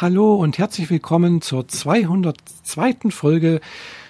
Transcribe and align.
Hallo 0.00 0.34
und 0.34 0.56
herzlich 0.56 0.88
willkommen 0.88 1.42
zur 1.42 1.68
202. 1.68 3.10
Folge 3.10 3.60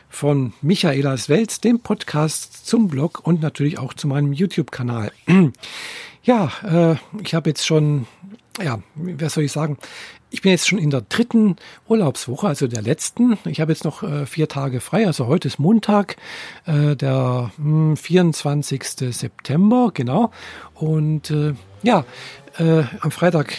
von 0.09 0.53
Michaelas 0.63 1.29
Welt, 1.29 1.65
dem 1.65 1.81
Podcast 1.81 2.65
zum 2.65 2.87
Blog 2.87 3.26
und 3.26 3.42
natürlich 3.42 3.81
auch 3.81 3.92
zu 3.92 4.07
meinem 4.07 4.33
YouTube-Kanal. 4.33 5.11
Ja, 6.23 6.53
äh, 6.65 6.97
ich 7.23 7.34
habe 7.34 7.49
jetzt 7.49 7.67
schon, 7.67 8.07
ja, 8.62 8.80
was 8.95 9.32
soll 9.32 9.45
ich 9.45 9.53
sagen? 9.53 9.79
Ich 10.29 10.43
bin 10.43 10.53
jetzt 10.53 10.68
schon 10.68 10.79
in 10.79 10.91
der 10.91 11.00
dritten 11.00 11.57
Urlaubswoche, 11.89 12.46
also 12.46 12.66
der 12.66 12.82
letzten. 12.82 13.38
Ich 13.46 13.59
habe 13.59 13.72
jetzt 13.72 13.84
noch 13.84 14.02
äh, 14.02 14.27
vier 14.27 14.46
Tage 14.46 14.80
frei. 14.80 15.07
Also 15.07 15.29
heute 15.29 15.48
ist 15.48 15.59
Montag, 15.59 16.16
äh, 16.66 16.95
der 16.95 17.50
mh, 17.57 17.88
hm, 17.88 17.96
24. 17.96 18.84
September, 19.12 19.91
genau. 19.95 20.30
Und 20.75 21.30
äh, 21.30 21.54
ja, 21.82 22.04
äh, 22.59 22.82
am 23.00 23.11
Freitag 23.11 23.57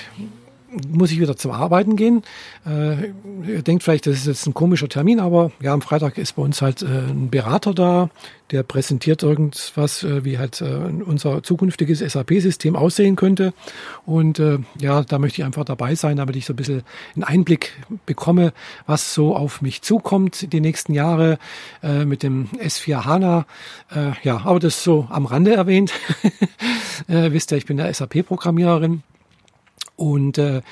muss 0.88 1.12
ich 1.12 1.20
wieder 1.20 1.36
zum 1.36 1.52
Arbeiten 1.52 1.96
gehen. 1.96 2.24
Äh, 2.66 3.08
ihr 3.48 3.62
denkt 3.62 3.84
vielleicht, 3.84 4.08
das 4.08 4.16
ist 4.18 4.27
jetzt 4.27 4.48
ein 4.48 4.54
komischer 4.54 4.90
Termin, 4.90 5.20
aber 5.20 5.52
ja, 5.62 5.73
am 5.73 5.82
Freitag 5.82 6.18
ist 6.18 6.36
bei 6.36 6.41
uns 6.41 6.62
halt 6.62 6.82
äh, 6.82 6.86
ein 6.86 7.30
Berater 7.30 7.73
da, 7.73 8.09
der 8.52 8.64
präsentiert 8.64 9.23
irgendwas, 9.23 10.04
äh, 10.04 10.23
wie 10.23 10.38
halt 10.38 10.62
äh, 10.62 10.66
unser 10.66 11.44
zukünftiges 11.44 12.00
SAP-System 12.00 12.76
aussehen 12.76 13.16
könnte. 13.16 13.54
Und 14.05 14.40
äh, 14.40 14.59
ja, 14.80 15.04
da 15.04 15.20
möchte 15.20 15.42
ich 15.42 15.45
einfach 15.45 15.66
dabei 15.66 15.95
sein, 15.95 16.18
damit 16.18 16.36
ich 16.36 16.45
so 16.45 16.54
ein 16.54 16.58
bisschen 16.58 16.84
einen 17.16 17.23
Einblick 17.23 17.73
bekomme, 18.06 18.53
was 18.86 19.14
so 19.14 19.36
auf 19.36 19.62
mich 19.62 19.81
zukommt 19.81 20.53
die 20.53 20.62
nächsten 20.62 20.94
Jahre 20.94 21.38
äh, 21.84 22.06
mit 22.06 22.23
dem 22.23 22.48
S4 22.58 23.06
HANA. 23.06 23.45
Äh, 23.94 24.12
ja, 24.23 24.42
aber 24.45 24.59
das 24.59 24.84
so 24.84 25.08
am 25.09 25.26
Rande 25.26 25.53
erwähnt. 25.53 25.92
äh, 27.08 27.31
wisst 27.31 27.52
ihr, 27.52 27.58
ich 27.58 27.66
bin 27.66 27.78
der 27.78 27.94
SAP-Programmiererin 27.94 29.03
und 30.02 30.40
äh, 30.40 30.64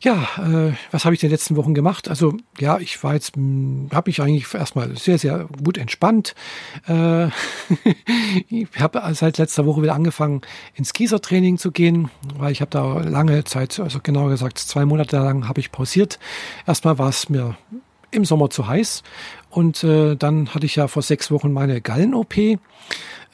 ja, 0.00 0.26
äh, 0.38 0.72
was 0.90 1.04
habe 1.04 1.14
ich 1.14 1.22
in 1.22 1.28
den 1.28 1.34
letzten 1.34 1.56
Wochen 1.56 1.74
gemacht? 1.74 2.08
Also 2.08 2.32
ja, 2.58 2.78
ich 2.78 3.04
war 3.04 3.12
jetzt, 3.12 3.36
hm, 3.36 3.90
habe 3.92 4.08
mich 4.08 4.22
eigentlich 4.22 4.54
erstmal 4.54 4.96
sehr, 4.96 5.18
sehr 5.18 5.46
gut 5.62 5.76
entspannt. 5.76 6.34
Äh, 6.88 7.26
ich 8.48 8.68
habe 8.78 9.02
seit 9.12 9.36
letzter 9.36 9.66
Woche 9.66 9.82
wieder 9.82 9.94
angefangen, 9.94 10.40
ins 10.74 10.94
Gießertraining 10.94 11.58
zu 11.58 11.72
gehen, 11.72 12.10
weil 12.38 12.52
ich 12.52 12.62
habe 12.62 12.70
da 12.70 13.00
lange 13.00 13.44
Zeit, 13.44 13.78
also 13.78 14.00
genauer 14.02 14.30
gesagt 14.30 14.56
zwei 14.56 14.86
Monate 14.86 15.18
lang 15.18 15.46
habe 15.46 15.60
ich 15.60 15.72
pausiert. 15.72 16.18
Erstmal 16.66 16.98
war 16.98 17.10
es 17.10 17.28
mir 17.28 17.58
im 18.10 18.24
Sommer 18.24 18.48
zu 18.48 18.66
heiß 18.66 19.02
und 19.50 19.84
äh, 19.84 20.16
dann 20.16 20.54
hatte 20.54 20.64
ich 20.64 20.76
ja 20.76 20.88
vor 20.88 21.02
sechs 21.02 21.30
Wochen 21.30 21.52
meine 21.52 21.82
Gallen-OP 21.82 22.58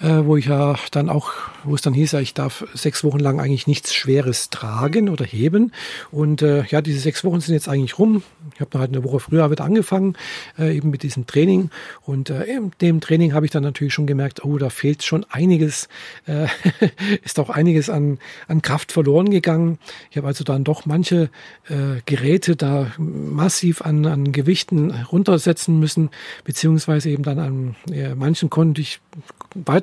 äh, 0.01 0.25
wo 0.25 0.37
ich 0.37 0.47
ja 0.47 0.77
dann 0.91 1.09
auch, 1.09 1.33
wo 1.65 1.75
es 1.75 1.83
dann 1.83 1.95
hieß, 1.95 2.13
ja, 2.13 2.21
ich 2.21 2.35
darf 2.35 2.67
sechs 2.75 3.03
Wochen 3.03 3.19
lang 3.19 3.41
eigentlich 3.41 3.67
nichts 3.67 3.95
Schweres 3.95 4.51
tragen 4.51 5.09
oder 5.09 5.25
heben. 5.25 5.73
Und 6.11 6.43
äh, 6.43 6.65
ja, 6.65 6.83
diese 6.83 7.01
sechs 7.01 7.25
Wochen 7.25 7.41
sind 7.41 7.55
jetzt 7.55 7.69
eigentlich 7.69 7.99
rum. 7.99 8.23
Ich 8.55 8.61
habe 8.61 8.79
halt 8.79 8.93
eine 8.93 9.05
Woche 9.05 9.21
früher 9.21 9.51
wieder 9.51 9.65
angefangen, 9.65 10.17
äh, 10.59 10.77
eben 10.77 10.91
mit 10.91 11.03
diesem 11.03 11.27
Training. 11.27 11.71
Und 12.03 12.31
äh, 12.31 12.45
in 12.45 12.73
dem 12.81 13.01
Training 13.01 13.33
habe 13.33 13.47
ich 13.47 13.53
dann 13.53 13.63
natürlich 13.63 13.95
schon 13.95 14.07
gemerkt, 14.07 14.45
oh, 14.45 14.59
da 14.59 14.69
fehlt 14.69 15.03
schon 15.03 15.25
einiges, 15.31 15.89
äh, 16.27 16.47
ist 17.25 17.39
auch 17.39 17.51
einiges 17.51 17.89
an, 17.89 18.19
an 18.49 18.63
Kraft 18.63 18.93
verloren 18.93 19.31
gegangen. 19.31 19.79
Ich 20.11 20.19
habe 20.19 20.27
also 20.27 20.45
dann 20.45 20.65
doch 20.65 20.85
manche 20.85 21.31
äh, 21.69 22.01
Geräte 22.05 22.57
da 22.57 22.93
massiv 22.99 23.83
an, 23.83 24.05
an 24.07 24.33
Gewichten 24.33 24.91
runtersetzen 24.91 25.79
müssen, 25.79 26.11
beziehungsweise 26.45 27.11
eben 27.11 27.23
dann 27.23 27.39
an 27.39 27.77
äh, 27.91 28.15
manchen 28.15 28.51
konnte 28.51 28.81
ich 28.81 29.01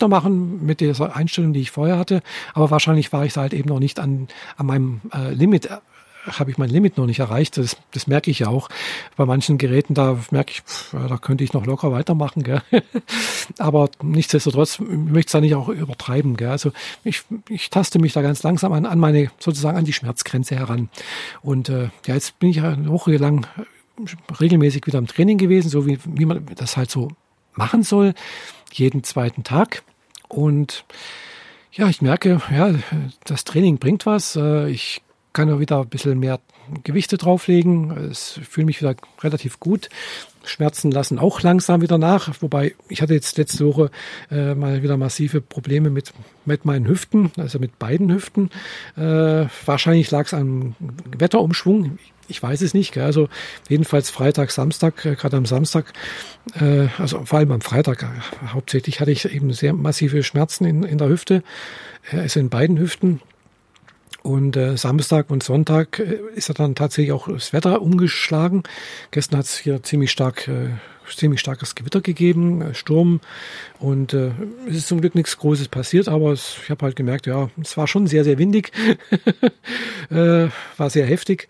weitermachen 0.03 0.65
mit 0.65 0.79
dieser 0.81 1.15
Einstellung, 1.15 1.53
die 1.53 1.61
ich 1.61 1.71
vorher 1.71 1.97
hatte. 1.97 2.21
Aber 2.53 2.71
wahrscheinlich 2.71 3.13
war 3.13 3.25
ich 3.25 3.35
halt 3.37 3.53
eben 3.53 3.69
noch 3.69 3.79
nicht 3.79 3.99
an, 3.99 4.27
an 4.57 4.65
meinem 4.65 5.01
äh, 5.13 5.33
Limit 5.33 5.67
äh, 5.67 5.77
habe 6.25 6.51
ich 6.51 6.57
mein 6.57 6.69
Limit 6.69 6.97
noch 6.97 7.05
nicht 7.05 7.19
erreicht. 7.19 7.57
Das, 7.57 7.75
das 7.91 8.07
merke 8.07 8.31
ich 8.31 8.39
ja 8.39 8.47
auch. 8.47 8.69
Bei 9.17 9.25
manchen 9.25 9.57
Geräten, 9.57 9.93
da 9.93 10.17
merke 10.31 10.51
ich, 10.51 10.61
pff, 10.61 10.95
da 11.09 11.17
könnte 11.17 11.43
ich 11.43 11.51
noch 11.51 11.65
locker 11.65 11.91
weitermachen. 11.91 12.43
Gell? 12.43 12.61
Aber 13.57 13.89
nichtsdestotrotz 14.01 14.79
möchte 14.79 15.19
ich 15.19 15.25
es 15.25 15.31
da 15.33 15.41
nicht 15.41 15.55
auch 15.55 15.67
übertreiben. 15.67 16.37
Gell? 16.37 16.49
Also 16.49 16.71
ich, 17.03 17.23
ich 17.49 17.69
taste 17.69 17.99
mich 17.99 18.13
da 18.13 18.21
ganz 18.21 18.41
langsam 18.41 18.71
an, 18.71 18.85
an 18.85 18.99
meine, 18.99 19.31
sozusagen 19.37 19.77
an 19.77 19.83
die 19.83 19.91
Schmerzgrenze 19.91 20.55
heran. 20.55 20.89
Und 21.41 21.67
äh, 21.67 21.89
ja, 22.05 22.13
jetzt 22.13 22.39
bin 22.39 22.49
ich 22.49 22.57
ja 22.57 22.71
eine 22.71 22.89
Woche 22.89 23.17
lang 23.17 23.45
regelmäßig 24.39 24.87
wieder 24.87 24.99
im 24.99 25.07
Training 25.07 25.37
gewesen, 25.37 25.67
so 25.67 25.85
wie, 25.85 25.99
wie 26.05 26.25
man 26.25 26.45
das 26.55 26.77
halt 26.77 26.89
so 26.89 27.09
machen 27.55 27.83
soll 27.83 28.13
jeden 28.77 29.03
zweiten 29.03 29.43
Tag. 29.43 29.83
Und 30.33 30.85
ja, 31.71 31.87
ich 31.89 32.01
merke, 32.01 32.41
ja, 32.51 32.73
das 33.25 33.43
Training 33.43 33.77
bringt 33.77 34.05
was. 34.05 34.35
Äh, 34.35 34.69
ich 34.69 35.01
kann 35.31 35.51
auch 35.51 35.59
wieder 35.59 35.81
ein 35.81 35.89
bisschen 35.89 36.19
mehr 36.19 36.39
Gewichte 36.83 37.17
drauflegen. 37.17 37.91
Es 37.91 38.39
fühle 38.47 38.65
mich 38.65 38.81
wieder 38.81 38.95
relativ 39.21 39.59
gut. 39.59 39.89
Schmerzen 40.43 40.91
lassen 40.91 41.19
auch 41.19 41.41
langsam 41.41 41.81
wieder 41.81 41.97
nach. 41.97 42.29
Wobei 42.41 42.75
ich 42.89 43.01
hatte 43.01 43.13
jetzt 43.13 43.37
letzte 43.37 43.65
Woche 43.65 43.89
äh, 44.29 44.53
mal 44.55 44.83
wieder 44.83 44.97
massive 44.97 45.41
Probleme 45.41 45.89
mit, 45.89 46.13
mit 46.45 46.65
meinen 46.65 46.87
Hüften, 46.87 47.31
also 47.37 47.59
mit 47.59 47.79
beiden 47.79 48.11
Hüften. 48.11 48.49
Äh, 48.95 49.45
wahrscheinlich 49.65 50.11
lag 50.11 50.25
es 50.25 50.33
am 50.33 50.75
Wetterumschwung 51.17 51.97
ich 52.27 52.41
weiß 52.41 52.61
es 52.61 52.73
nicht. 52.73 52.93
Gell? 52.93 53.03
Also 53.03 53.29
jedenfalls 53.69 54.09
Freitag, 54.09 54.51
Samstag, 54.51 55.05
äh, 55.05 55.15
gerade 55.15 55.37
am 55.37 55.45
Samstag, 55.45 55.93
äh, 56.59 56.87
also 56.97 57.25
vor 57.25 57.39
allem 57.39 57.51
am 57.51 57.61
Freitag 57.61 58.03
äh, 58.03 58.47
hauptsächlich 58.47 58.99
hatte 58.99 59.11
ich 59.11 59.25
eben 59.25 59.53
sehr 59.53 59.73
massive 59.73 60.23
Schmerzen 60.23 60.65
in, 60.65 60.83
in 60.83 60.97
der 60.97 61.09
Hüfte, 61.09 61.43
äh, 62.11 62.19
also 62.19 62.39
in 62.39 62.49
beiden 62.49 62.77
Hüften. 62.77 63.21
Und 64.23 64.55
äh, 64.55 64.77
Samstag 64.77 65.29
und 65.29 65.43
Sonntag 65.43 65.99
äh, 65.99 66.19
ist 66.33 66.57
dann 66.57 66.75
tatsächlich 66.75 67.11
auch 67.11 67.27
das 67.27 67.51
Wetter 67.51 67.81
umgeschlagen. 67.81 68.63
Gestern 69.11 69.39
hat 69.39 69.45
es 69.45 69.57
hier 69.57 69.83
ziemlich 69.83 70.11
stark, 70.11 70.47
äh, 70.47 70.69
ziemlich 71.13 71.41
starkes 71.41 71.75
Gewitter 71.75 71.99
gegeben, 71.99 72.61
äh, 72.61 72.73
Sturm. 72.73 73.19
Und 73.79 74.13
äh, 74.13 74.31
es 74.69 74.77
ist 74.77 74.87
zum 74.87 75.01
Glück 75.01 75.13
nichts 75.15 75.37
Großes 75.37 75.67
passiert, 75.67 76.07
aber 76.07 76.31
es, 76.31 76.55
ich 76.63 76.69
habe 76.69 76.85
halt 76.85 76.95
gemerkt, 76.95 77.27
ja, 77.27 77.49
es 77.61 77.75
war 77.75 77.85
schon 77.85 78.07
sehr, 78.07 78.23
sehr 78.23 78.37
windig, 78.37 78.71
äh, 80.09 80.47
war 80.77 80.89
sehr 80.89 81.05
heftig. 81.05 81.49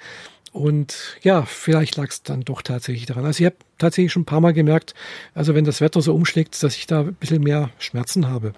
Und 0.53 1.17
ja, 1.23 1.43
vielleicht 1.45 1.97
lag 1.97 2.09
es 2.09 2.21
dann 2.21 2.41
doch 2.41 2.61
tatsächlich 2.61 3.07
daran. 3.07 3.25
Also 3.25 3.41
ich 3.41 3.45
habe 3.47 3.55
tatsächlich 3.79 4.13
schon 4.13 4.21
ein 4.21 4.25
paar 4.25 4.39
Mal 4.39 4.53
gemerkt, 4.53 4.93
also 5.33 5.55
wenn 5.55 5.65
das 5.65 5.81
Wetter 5.81 6.01
so 6.01 6.13
umschlägt, 6.13 6.61
dass 6.61 6.75
ich 6.75 6.85
da 6.85 7.01
ein 7.01 7.15
bisschen 7.15 7.41
mehr 7.41 7.71
Schmerzen 7.79 8.29
habe. 8.29 8.53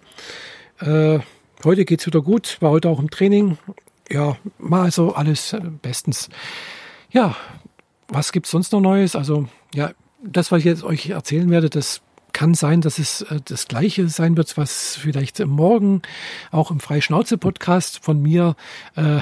Äh, 0.81 1.19
heute 1.63 1.85
geht's 1.85 2.05
wieder 2.05 2.21
gut, 2.21 2.57
war 2.59 2.71
heute 2.71 2.89
auch 2.89 2.99
im 2.99 3.09
Training. 3.09 3.57
Ja, 4.11 4.37
mal 4.59 4.83
also 4.83 5.15
alles 5.15 5.55
bestens. 5.81 6.29
Ja, 7.11 7.37
was 8.09 8.33
gibt's 8.33 8.51
sonst 8.51 8.73
noch 8.73 8.81
Neues? 8.81 9.15
Also 9.15 9.47
ja, 9.73 9.91
das, 10.21 10.51
was 10.51 10.59
ich 10.59 10.65
jetzt 10.65 10.83
euch 10.83 11.09
erzählen 11.09 11.49
werde, 11.49 11.69
das 11.69 12.01
kann 12.35 12.53
sein, 12.53 12.81
dass 12.81 12.99
es 12.99 13.21
äh, 13.21 13.39
das 13.45 13.69
Gleiche 13.69 14.09
sein 14.09 14.35
wird, 14.35 14.57
was 14.57 14.97
vielleicht 14.97 15.43
morgen 15.45 16.01
auch 16.51 16.69
im 16.69 16.81
Freischnauze-Podcast 16.81 18.03
von 18.03 18.21
mir 18.21 18.57
äh, 18.97 19.21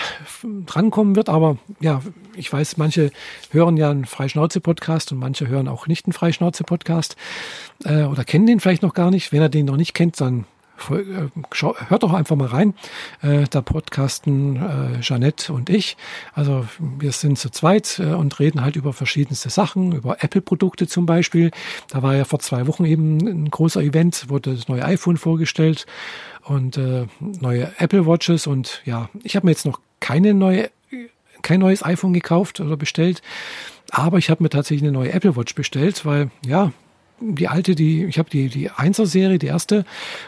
drankommen 0.65 1.15
wird. 1.15 1.29
Aber 1.29 1.57
ja, 1.79 2.01
ich 2.35 2.51
weiß, 2.51 2.77
manche 2.77 3.11
hören 3.51 3.77
ja 3.77 3.91
einen 3.91 4.05
Freischnauze-Podcast 4.05 5.11
und 5.11 5.19
manche 5.19 5.47
hören 5.47 5.67
auch 5.67 5.85
nicht 5.85 6.07
einen 6.07 6.13
Freischnauze-Podcast 6.13 7.15
äh, 7.85 8.05
oder 8.05 8.25
kennen 8.25 8.47
den 8.47 8.59
vielleicht 8.59 8.81
noch 8.81 8.95
gar 8.95 9.11
nicht. 9.11 9.31
Wenn 9.31 9.43
er 9.43 9.49
den 9.49 9.67
noch 9.67 9.77
nicht 9.77 9.93
kennt, 9.93 10.19
dann 10.19 10.45
hört 10.89 12.03
doch 12.03 12.13
einfach 12.13 12.35
mal 12.35 12.47
rein. 12.47 12.73
Äh, 13.21 13.45
da 13.49 13.61
podcasten 13.61 14.55
äh, 14.57 15.01
Jeanette 15.01 15.51
und 15.53 15.69
ich. 15.69 15.97
Also 16.33 16.65
wir 16.79 17.11
sind 17.11 17.37
zu 17.37 17.49
zweit 17.49 17.99
äh, 17.99 18.13
und 18.13 18.39
reden 18.39 18.63
halt 18.63 18.75
über 18.75 18.93
verschiedenste 18.93 19.49
Sachen, 19.49 19.91
über 19.91 20.23
Apple-Produkte 20.23 20.87
zum 20.87 21.05
Beispiel. 21.05 21.51
Da 21.89 22.01
war 22.01 22.15
ja 22.15 22.25
vor 22.25 22.39
zwei 22.39 22.67
Wochen 22.67 22.85
eben 22.85 23.17
ein 23.27 23.49
großer 23.49 23.81
Event, 23.81 24.29
wurde 24.29 24.55
das 24.55 24.67
neue 24.67 24.83
iPhone 24.85 25.17
vorgestellt 25.17 25.85
und 26.43 26.77
äh, 26.77 27.07
neue 27.19 27.71
Apple 27.77 28.05
Watches. 28.05 28.47
Und 28.47 28.81
ja, 28.85 29.09
ich 29.23 29.35
habe 29.35 29.45
mir 29.45 29.51
jetzt 29.51 29.65
noch 29.65 29.79
keine 29.99 30.33
neue, 30.33 30.69
kein 31.41 31.59
neues 31.59 31.83
iPhone 31.83 32.13
gekauft 32.13 32.59
oder 32.59 32.77
bestellt. 32.77 33.21
Aber 33.91 34.17
ich 34.17 34.29
habe 34.29 34.43
mir 34.43 34.49
tatsächlich 34.49 34.83
eine 34.83 34.91
neue 34.91 35.13
Apple 35.13 35.35
Watch 35.35 35.55
bestellt, 35.55 36.05
weil 36.05 36.31
ja, 36.45 36.71
die 37.31 37.47
alte, 37.47 37.75
die 37.75 38.05
ich 38.05 38.19
habe 38.19 38.29
die 38.29 38.49
die 38.49 38.71
1er 38.71 39.05
Serie, 39.05 39.39
die 39.39 39.47
erste 39.47 39.85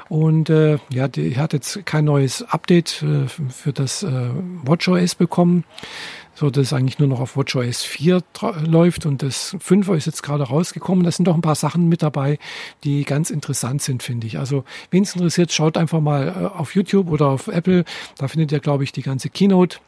und 0.10 0.50
äh, 0.50 0.78
ja, 0.90 1.08
die 1.08 1.38
hat 1.38 1.54
jetzt 1.54 1.86
kein 1.86 2.06
neues 2.06 2.44
Update 2.44 3.04
äh, 3.04 3.28
für 3.28 3.74
das 3.74 4.04
äh, 4.04 4.30
WatchOS 4.64 5.16
bekommen, 5.16 5.64
so 6.34 6.50
dass 6.50 6.68
es 6.68 6.74
eigentlich 6.74 7.00
nur 7.00 7.08
noch 7.08 7.20
auf 7.20 7.38
WatchOS 7.38 7.84
4 7.84 8.22
läuft 8.66 9.06
und 9.06 9.24
das 9.24 9.56
5er 9.56 9.96
ist 9.96 10.06
jetzt 10.06 10.24
gerade 10.24 10.44
rausgekommen. 10.44 11.04
Da 11.04 11.12
sind 11.12 11.26
doch 11.26 11.36
ein 11.36 11.42
paar 11.42 11.56
Sachen 11.56 11.90
mit 11.90 12.02
dabei, 12.02 12.40
die 12.84 13.04
ganz 13.04 13.30
interessant 13.30 13.82
sind, 13.82 14.04
finde 14.04 14.28
ich. 14.28 14.38
Also, 14.38 14.64
wen 14.92 15.04
es 15.04 15.16
interessiert, 15.16 15.52
schaut 15.52 15.78
einfach 15.78 16.02
mal 16.02 16.28
äh, 16.28 16.58
auf 16.58 16.76
YouTube 16.76 17.10
oder 17.10 17.28
auf 17.28 17.48
Apple. 17.48 17.86
Da 18.18 18.28
findet 18.28 18.52
ihr, 18.52 18.60
glaube 18.60 18.84
ich, 18.84 18.92
die 18.92 19.02
ganze 19.02 19.30
Keynote. 19.30 19.80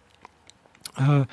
Äh, 0.97 1.25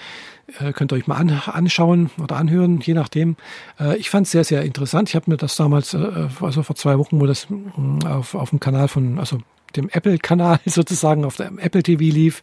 äh, 0.60 0.72
könnt 0.72 0.92
ihr 0.92 0.96
euch 0.96 1.06
mal 1.06 1.16
an, 1.16 1.30
anschauen 1.30 2.10
oder 2.22 2.36
anhören, 2.36 2.80
je 2.80 2.94
nachdem. 2.94 3.36
Äh, 3.80 3.96
ich 3.96 4.10
fand 4.10 4.26
es 4.26 4.32
sehr, 4.32 4.44
sehr 4.44 4.62
interessant. 4.62 5.08
Ich 5.08 5.16
habe 5.16 5.30
mir 5.30 5.36
das 5.36 5.56
damals, 5.56 5.94
äh, 5.94 6.28
also 6.40 6.62
vor 6.62 6.76
zwei 6.76 6.98
Wochen, 6.98 7.20
wo 7.20 7.26
das 7.26 7.48
äh, 7.50 8.06
auf, 8.06 8.34
auf 8.34 8.50
dem 8.50 8.60
Kanal 8.60 8.88
von, 8.88 9.18
also 9.18 9.38
dem 9.76 9.88
Apple-Kanal 9.88 10.60
sozusagen 10.66 11.24
auf 11.24 11.36
dem 11.36 11.58
Apple 11.58 11.82
TV 11.82 12.02
lief, 12.02 12.42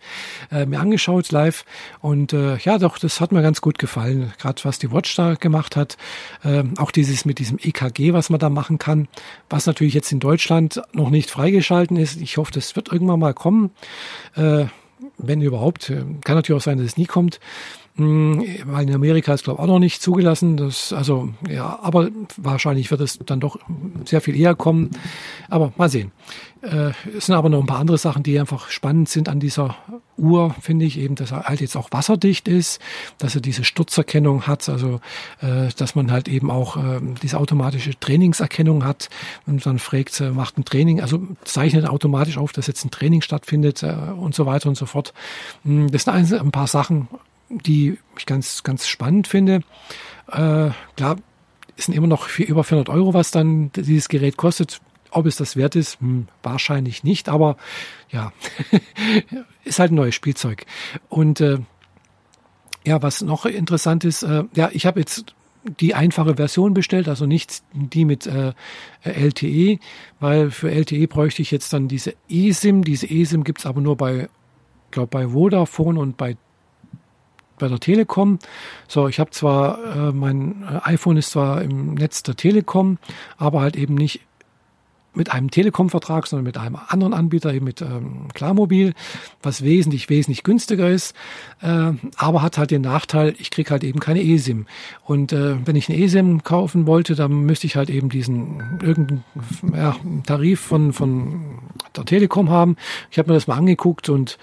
äh, 0.51 0.65
mir 0.65 0.79
angeschaut 0.79 1.31
live. 1.31 1.65
Und 1.99 2.33
äh, 2.33 2.57
ja, 2.57 2.77
doch, 2.77 2.97
das 2.97 3.21
hat 3.21 3.31
mir 3.31 3.41
ganz 3.41 3.61
gut 3.61 3.79
gefallen, 3.79 4.33
gerade 4.39 4.63
was 4.63 4.79
die 4.79 4.91
Watch 4.91 5.15
da 5.15 5.35
gemacht 5.35 5.75
hat. 5.75 5.97
Äh, 6.43 6.63
auch 6.77 6.91
dieses 6.91 7.25
mit 7.25 7.39
diesem 7.39 7.57
EKG, 7.61 8.13
was 8.13 8.29
man 8.29 8.39
da 8.39 8.49
machen 8.49 8.77
kann, 8.77 9.07
was 9.49 9.65
natürlich 9.65 9.93
jetzt 9.93 10.11
in 10.11 10.19
Deutschland 10.19 10.81
noch 10.93 11.09
nicht 11.09 11.29
freigeschalten 11.29 11.97
ist. 11.97 12.19
Ich 12.21 12.37
hoffe, 12.37 12.51
das 12.51 12.75
wird 12.75 12.91
irgendwann 12.91 13.19
mal 13.19 13.33
kommen. 13.33 13.71
Äh, 14.35 14.65
wenn 15.21 15.41
überhaupt. 15.41 15.87
Kann 16.23 16.35
natürlich 16.35 16.59
auch 16.59 16.63
sein, 16.63 16.77
dass 16.77 16.87
es 16.87 16.97
nie 16.97 17.05
kommt. 17.05 17.39
Hm, 17.97 18.45
weil 18.65 18.87
in 18.87 18.95
Amerika 18.95 19.33
ist, 19.33 19.43
glaube 19.43 19.57
ich, 19.57 19.63
auch 19.63 19.67
noch 19.67 19.79
nicht 19.79 20.01
zugelassen. 20.01 20.55
Das, 20.55 20.93
also, 20.93 21.29
ja, 21.49 21.79
aber 21.81 22.09
wahrscheinlich 22.37 22.89
wird 22.89 23.01
es 23.01 23.19
dann 23.19 23.41
doch 23.41 23.59
sehr 24.05 24.21
viel 24.21 24.35
eher 24.35 24.55
kommen. 24.55 24.91
Aber 25.49 25.73
mal 25.75 25.89
sehen. 25.89 26.11
Äh, 26.61 26.91
es 27.17 27.25
sind 27.25 27.35
aber 27.35 27.49
noch 27.49 27.59
ein 27.59 27.65
paar 27.65 27.79
andere 27.79 27.97
Sachen, 27.97 28.23
die 28.23 28.39
einfach 28.39 28.69
spannend 28.69 29.09
sind 29.09 29.27
an 29.27 29.39
dieser 29.39 29.75
Uhr, 30.17 30.55
finde 30.61 30.85
ich. 30.85 30.97
Eben, 30.99 31.15
dass 31.15 31.31
er 31.31 31.43
halt 31.43 31.59
jetzt 31.59 31.75
auch 31.75 31.89
wasserdicht 31.91 32.47
ist, 32.47 32.79
dass 33.17 33.35
er 33.35 33.41
diese 33.41 33.65
Sturzerkennung 33.65 34.47
hat, 34.47 34.69
also 34.69 35.01
äh, 35.41 35.69
dass 35.75 35.95
man 35.95 36.11
halt 36.11 36.29
eben 36.29 36.49
auch 36.49 36.77
äh, 36.77 37.01
diese 37.21 37.37
automatische 37.39 37.99
Trainingserkennung 37.99 38.85
hat 38.85 39.09
und 39.47 39.65
dann 39.65 39.79
fragt, 39.79 40.21
äh, 40.21 40.29
macht 40.29 40.57
ein 40.57 40.65
Training, 40.65 41.01
also 41.01 41.21
zeichnet 41.43 41.87
automatisch 41.87 42.37
auf, 42.37 42.53
dass 42.53 42.67
jetzt 42.67 42.85
ein 42.85 42.91
Training 42.91 43.21
stattfindet 43.21 43.83
äh, 43.83 43.93
und 44.17 44.33
so 44.33 44.45
weiter 44.45 44.69
und 44.69 44.75
so 44.75 44.85
fort. 44.85 45.10
Hm, 45.63 45.91
das 45.91 46.03
sind 46.03 46.33
ein 46.33 46.51
paar 46.51 46.67
Sachen, 46.67 47.07
die 47.49 47.97
ich 48.17 48.25
ganz, 48.25 48.63
ganz 48.63 48.87
spannend 48.87 49.27
finde. 49.27 49.61
Äh, 50.31 50.69
klar, 50.95 51.17
es 51.77 51.85
sind 51.85 51.95
immer 51.95 52.07
noch 52.07 52.25
viel, 52.25 52.45
über 52.45 52.63
400 52.63 52.89
Euro, 52.89 53.13
was 53.13 53.31
dann 53.31 53.71
dieses 53.73 54.09
Gerät 54.09 54.37
kostet. 54.37 54.81
Ob 55.09 55.25
es 55.25 55.35
das 55.35 55.57
wert 55.57 55.75
ist, 55.75 55.99
hm, 55.99 56.27
wahrscheinlich 56.41 57.03
nicht, 57.03 57.27
aber 57.27 57.57
ja, 58.11 58.31
ist 59.65 59.79
halt 59.79 59.91
ein 59.91 59.95
neues 59.95 60.15
Spielzeug. 60.15 60.65
Und 61.09 61.41
äh, 61.41 61.59
ja, 62.85 63.01
was 63.01 63.21
noch 63.21 63.45
interessant 63.45 64.05
ist, 64.05 64.23
äh, 64.23 64.43
ja, 64.55 64.69
ich 64.71 64.85
habe 64.85 64.99
jetzt 64.99 65.35
die 65.63 65.93
einfache 65.93 66.35
Version 66.35 66.73
bestellt, 66.73 67.07
also 67.07 67.25
nicht 67.25 67.63
die 67.73 68.05
mit 68.05 68.25
äh, 68.25 68.53
LTE, 69.03 69.79
weil 70.19 70.49
für 70.49 70.71
LTE 70.71 71.07
bräuchte 71.07 71.41
ich 71.41 71.51
jetzt 71.51 71.73
dann 71.73 71.87
diese 71.87 72.15
eSIM. 72.29 72.83
Diese 72.83 73.07
eSIM 73.07 73.43
gibt's 73.43 73.65
aber 73.65 73.81
nur 73.81 73.95
bei, 73.95 74.29
glaube 74.91 75.07
bei 75.07 75.29
Vodafone 75.29 75.99
und 75.99 76.17
bei 76.17 76.37
bei 77.61 77.67
der 77.67 77.79
Telekom. 77.79 78.39
So, 78.87 79.07
ich 79.07 79.19
habe 79.19 79.29
zwar, 79.29 79.77
äh, 79.95 80.11
mein 80.11 80.65
iPhone 80.83 81.15
ist 81.17 81.29
zwar 81.29 81.61
im 81.61 81.93
Netz 81.93 82.23
der 82.23 82.35
Telekom, 82.35 82.97
aber 83.37 83.61
halt 83.61 83.77
eben 83.77 83.93
nicht 83.93 84.21
mit 85.13 85.31
einem 85.31 85.51
Telekom-Vertrag, 85.51 86.25
sondern 86.25 86.45
mit 86.45 86.57
einem 86.57 86.77
anderen 86.87 87.13
Anbieter, 87.13 87.53
eben 87.53 87.65
mit 87.65 87.81
ähm, 87.81 88.27
Klarmobil, 88.33 88.93
was 89.43 89.61
wesentlich, 89.61 90.09
wesentlich 90.09 90.43
günstiger 90.43 90.89
ist, 90.89 91.15
äh, 91.61 91.91
aber 92.15 92.41
hat 92.41 92.57
halt 92.57 92.71
den 92.71 92.81
Nachteil, 92.81 93.35
ich 93.37 93.51
kriege 93.51 93.71
halt 93.71 93.83
eben 93.83 93.99
keine 93.99 94.23
eSIM. 94.23 94.67
Und 95.03 95.33
äh, 95.33 95.55
wenn 95.65 95.75
ich 95.75 95.89
eine 95.89 95.99
eSIM 95.99 96.43
kaufen 96.43 96.87
wollte, 96.87 97.15
dann 97.15 97.41
müsste 97.41 97.67
ich 97.67 97.75
halt 97.75 97.89
eben 97.89 98.07
diesen 98.07 98.79
irgendeinen 98.81 99.23
ja, 99.75 99.97
Tarif 100.25 100.61
von, 100.61 100.93
von 100.93 101.59
der 101.95 102.05
Telekom 102.05 102.49
haben. 102.49 102.77
Ich 103.09 103.19
habe 103.19 103.29
mir 103.29 103.35
das 103.35 103.47
mal 103.47 103.57
angeguckt 103.57 104.07
und 104.07 104.37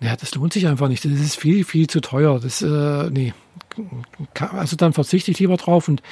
ja, 0.00 0.16
das 0.16 0.34
lohnt 0.34 0.52
sich 0.52 0.66
einfach 0.66 0.88
nicht. 0.88 1.04
Das 1.04 1.12
ist 1.12 1.36
viel, 1.36 1.64
viel 1.64 1.86
zu 1.86 2.00
teuer. 2.00 2.38
Das, 2.40 2.62
äh, 2.62 3.10
nee. 3.10 3.32
Also 4.34 4.76
dann 4.76 4.92
verzichte 4.92 5.30
ich 5.30 5.38
lieber 5.38 5.56
drauf 5.56 5.88
und 5.88 6.02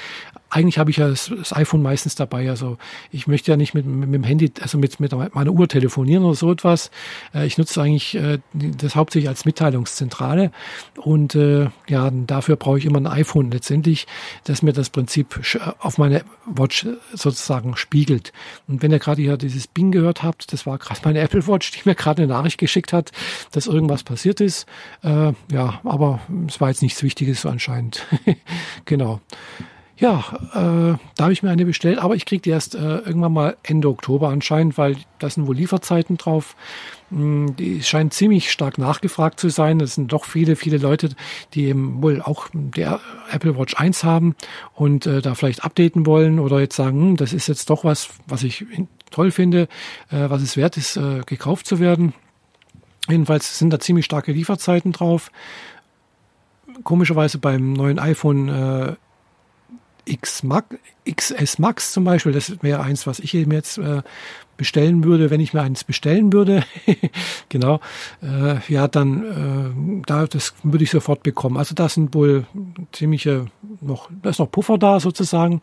eigentlich 0.54 0.78
habe 0.78 0.90
ich 0.90 0.98
ja 0.98 1.08
das, 1.08 1.32
das, 1.36 1.52
iPhone 1.52 1.82
meistens 1.82 2.14
dabei. 2.14 2.48
Also 2.48 2.78
ich 3.10 3.26
möchte 3.26 3.50
ja 3.50 3.56
nicht 3.56 3.74
mit, 3.74 3.86
mit, 3.86 4.08
mit 4.08 4.14
dem 4.14 4.24
Handy, 4.24 4.52
also 4.60 4.78
mit, 4.78 5.00
mit 5.00 5.12
meiner 5.12 5.50
Uhr 5.50 5.66
telefonieren 5.66 6.24
oder 6.24 6.34
so 6.34 6.52
etwas. 6.52 6.90
Äh, 7.34 7.46
ich 7.46 7.58
nutze 7.58 7.82
eigentlich 7.82 8.14
äh, 8.14 8.38
das 8.52 8.94
hauptsächlich 8.94 9.28
als 9.28 9.44
Mitteilungszentrale 9.44 10.52
und 10.96 11.34
äh, 11.34 11.68
ja, 11.88 12.10
dafür 12.10 12.56
brauche 12.56 12.78
ich 12.78 12.86
immer 12.86 13.00
ein 13.00 13.06
iPhone 13.06 13.50
letztendlich, 13.50 14.06
das 14.44 14.62
mir 14.62 14.72
das 14.72 14.90
Prinzip 14.90 15.40
auf 15.80 15.98
meine 15.98 16.22
Watch 16.46 16.86
sozusagen 17.12 17.76
spiegelt. 17.76 18.32
Und 18.68 18.82
wenn 18.82 18.92
ihr 18.92 19.00
gerade 19.00 19.22
hier 19.22 19.36
dieses 19.36 19.66
Bing 19.66 19.90
gehört 19.90 20.22
habt, 20.22 20.52
das 20.52 20.66
war 20.66 20.78
gerade 20.78 21.00
meine 21.04 21.18
Apple 21.20 21.46
Watch, 21.48 21.72
die 21.72 21.80
mir 21.84 21.96
gerade 21.96 22.22
eine 22.22 22.32
Nachricht 22.32 22.58
geschickt 22.58 22.92
hat, 22.92 23.10
dass 23.50 23.66
irgendwas 23.66 24.04
passiert 24.04 24.40
ist. 24.40 24.66
Äh, 25.02 25.32
ja, 25.50 25.80
aber 25.82 26.20
es 26.46 26.60
war 26.60 26.68
jetzt 26.68 26.82
nichts 26.82 27.02
Wichtiges 27.02 27.33
so 27.40 27.48
anscheinend. 27.48 28.06
genau. 28.84 29.20
Ja, 29.96 30.24
äh, 30.52 30.98
da 31.16 31.22
habe 31.22 31.32
ich 31.32 31.44
mir 31.44 31.50
eine 31.50 31.64
bestellt, 31.64 31.98
aber 31.98 32.16
ich 32.16 32.26
kriege 32.26 32.42
die 32.42 32.50
erst 32.50 32.74
äh, 32.74 32.98
irgendwann 32.98 33.32
mal 33.32 33.56
Ende 33.62 33.88
Oktober 33.88 34.28
anscheinend, 34.28 34.76
weil 34.76 34.96
da 35.20 35.30
sind 35.30 35.46
wohl 35.46 35.54
Lieferzeiten 35.54 36.16
drauf. 36.16 36.56
Hm, 37.10 37.54
die 37.54 37.80
scheint 37.82 38.12
ziemlich 38.12 38.50
stark 38.50 38.76
nachgefragt 38.76 39.38
zu 39.38 39.50
sein. 39.50 39.80
Es 39.80 39.94
sind 39.94 40.12
doch 40.12 40.24
viele, 40.24 40.56
viele 40.56 40.78
Leute, 40.78 41.10
die 41.54 41.66
eben 41.66 42.02
wohl 42.02 42.20
auch 42.20 42.48
der 42.52 43.00
Apple 43.30 43.56
Watch 43.56 43.76
1 43.76 44.02
haben 44.02 44.34
und 44.74 45.06
äh, 45.06 45.22
da 45.22 45.36
vielleicht 45.36 45.64
updaten 45.64 46.06
wollen 46.06 46.40
oder 46.40 46.58
jetzt 46.58 46.74
sagen, 46.74 47.00
hm, 47.00 47.16
das 47.16 47.32
ist 47.32 47.46
jetzt 47.46 47.70
doch 47.70 47.84
was, 47.84 48.08
was 48.26 48.42
ich 48.42 48.66
toll 49.12 49.30
finde, 49.30 49.68
äh, 50.10 50.28
was 50.28 50.42
es 50.42 50.56
wert 50.56 50.76
ist, 50.76 50.96
äh, 50.96 51.20
gekauft 51.24 51.68
zu 51.68 51.78
werden. 51.78 52.14
Jedenfalls 53.08 53.58
sind 53.58 53.70
da 53.70 53.78
ziemlich 53.78 54.06
starke 54.06 54.32
Lieferzeiten 54.32 54.92
drauf. 54.92 55.30
Komischerweise 56.82 57.38
beim 57.38 57.72
neuen 57.72 57.98
iPhone 57.98 58.48
äh, 58.48 58.94
X 60.06 60.42
Max, 60.42 60.76
XS 61.08 61.58
Max 61.58 61.92
zum 61.92 62.04
Beispiel, 62.04 62.32
das 62.32 62.62
wäre 62.62 62.82
eins, 62.82 63.06
was 63.06 63.18
ich 63.18 63.34
eben 63.34 63.52
jetzt 63.52 63.78
äh, 63.78 64.02
bestellen 64.56 65.04
würde, 65.04 65.30
wenn 65.30 65.40
ich 65.40 65.54
mir 65.54 65.62
eins 65.62 65.84
bestellen 65.84 66.32
würde. 66.32 66.64
genau. 67.48 67.80
Äh, 68.22 68.56
ja, 68.68 68.88
dann 68.88 70.02
äh, 70.02 70.02
da 70.06 70.26
das 70.26 70.54
würde 70.62 70.84
ich 70.84 70.90
sofort 70.90 71.22
bekommen. 71.22 71.56
Also 71.56 71.74
da 71.74 71.88
sind 71.88 72.14
wohl 72.14 72.46
ziemliche 72.92 73.46
noch, 73.80 74.10
da 74.22 74.30
ist 74.30 74.38
noch 74.38 74.50
Puffer 74.50 74.78
da 74.78 75.00
sozusagen. 75.00 75.60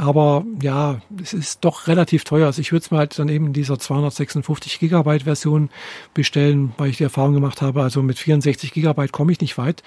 Aber 0.00 0.46
ja, 0.62 1.02
es 1.22 1.34
ist 1.34 1.62
doch 1.62 1.86
relativ 1.86 2.24
teuer. 2.24 2.46
Also 2.46 2.62
ich 2.62 2.72
würde 2.72 2.82
es 2.82 2.90
mir 2.90 2.96
halt 2.96 3.18
dann 3.18 3.28
eben 3.28 3.48
in 3.48 3.52
dieser 3.52 3.78
256 3.78 4.78
Gigabyte 4.78 5.24
Version 5.24 5.68
bestellen, 6.14 6.72
weil 6.78 6.88
ich 6.88 6.96
die 6.96 7.02
Erfahrung 7.02 7.34
gemacht 7.34 7.60
habe, 7.60 7.82
also 7.82 8.02
mit 8.02 8.18
64 8.18 8.72
Gigabyte 8.72 9.12
komme 9.12 9.30
ich 9.30 9.42
nicht 9.42 9.58
weit. 9.58 9.82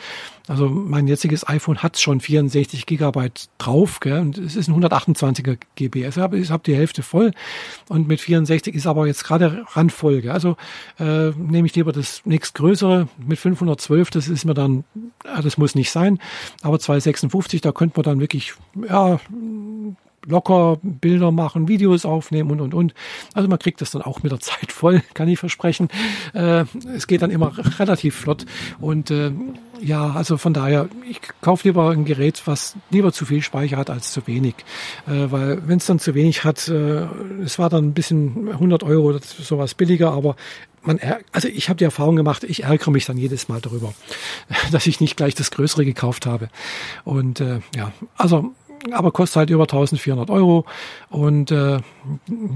Also 0.47 0.69
mein 0.69 1.07
jetziges 1.07 1.47
iPhone 1.47 1.79
hat 1.79 1.97
schon 1.97 2.19
64 2.19 2.85
Gigabyte 2.85 3.49
drauf, 3.57 4.01
gell? 4.01 4.19
und 4.19 4.37
es 4.37 4.55
ist 4.55 4.67
ein 4.67 4.75
128er 4.75 5.57
GB. 5.73 6.05
Also 6.05 6.31
ich 6.33 6.51
habe 6.51 6.63
die 6.63 6.75
Hälfte 6.75 7.01
voll 7.01 7.31
und 7.89 8.07
mit 8.07 8.21
64 8.21 8.75
ist 8.75 8.85
aber 8.85 9.07
jetzt 9.07 9.23
gerade 9.23 9.65
randvoll. 9.71 10.21
Gell? 10.21 10.31
Also 10.31 10.57
äh, 10.99 11.29
nehme 11.31 11.65
ich 11.65 11.73
lieber 11.73 11.91
das 11.91 12.21
nächstgrößere 12.25 13.07
mit 13.17 13.39
512, 13.39 14.11
das 14.11 14.27
ist 14.27 14.45
mir 14.45 14.53
dann, 14.53 14.83
ja, 15.25 15.41
das 15.41 15.57
muss 15.57 15.73
nicht 15.73 15.89
sein, 15.89 16.19
aber 16.61 16.77
256, 16.77 17.61
da 17.61 17.71
könnte 17.71 17.97
man 17.97 18.03
dann 18.03 18.19
wirklich, 18.19 18.53
ja, 18.87 19.19
locker 20.25 20.77
Bilder 20.81 21.31
machen, 21.31 21.67
Videos 21.67 22.05
aufnehmen 22.05 22.51
und, 22.51 22.61
und, 22.61 22.73
und. 22.73 22.93
Also 23.33 23.47
man 23.47 23.59
kriegt 23.59 23.81
das 23.81 23.91
dann 23.91 24.01
auch 24.01 24.23
mit 24.23 24.31
der 24.31 24.39
Zeit 24.39 24.71
voll, 24.71 25.01
kann 25.13 25.27
ich 25.27 25.39
versprechen. 25.39 25.89
Äh, 26.33 26.65
es 26.95 27.07
geht 27.07 27.21
dann 27.21 27.31
immer 27.31 27.53
relativ 27.79 28.15
flott 28.15 28.45
und 28.79 29.11
äh, 29.11 29.31
ja, 29.81 30.11
also 30.11 30.37
von 30.37 30.53
daher, 30.53 30.87
ich 31.09 31.19
kaufe 31.41 31.67
lieber 31.67 31.89
ein 31.89 32.05
Gerät, 32.05 32.43
was 32.45 32.75
lieber 32.89 33.11
zu 33.11 33.25
viel 33.25 33.41
Speicher 33.41 33.77
hat 33.77 33.89
als 33.89 34.11
zu 34.13 34.25
wenig. 34.27 34.55
Äh, 35.07 35.31
weil 35.31 35.67
wenn 35.67 35.77
es 35.77 35.85
dann 35.85 35.99
zu 35.99 36.15
wenig 36.15 36.43
hat, 36.43 36.67
äh, 36.69 37.05
es 37.43 37.59
war 37.59 37.69
dann 37.69 37.85
ein 37.87 37.93
bisschen 37.93 38.49
100 38.49 38.83
Euro 38.83 39.09
oder 39.09 39.19
sowas 39.21 39.73
billiger, 39.73 40.11
aber 40.11 40.35
man, 40.83 40.99
also 41.31 41.47
ich 41.47 41.69
habe 41.69 41.77
die 41.77 41.85
Erfahrung 41.85 42.15
gemacht, 42.15 42.43
ich 42.43 42.63
ärgere 42.63 42.91
mich 42.91 43.05
dann 43.05 43.17
jedes 43.17 43.47
Mal 43.47 43.61
darüber, 43.61 43.93
dass 44.71 44.87
ich 44.87 44.99
nicht 44.99 45.17
gleich 45.17 45.35
das 45.35 45.51
Größere 45.51 45.85
gekauft 45.85 46.25
habe. 46.25 46.49
Und 47.03 47.39
äh, 47.39 47.59
ja, 47.75 47.91
also 48.17 48.53
aber 48.91 49.11
kostet 49.11 49.37
halt 49.37 49.49
über 49.49 49.63
1400 49.63 50.29
Euro 50.29 50.65
und 51.09 51.51
äh, 51.51 51.79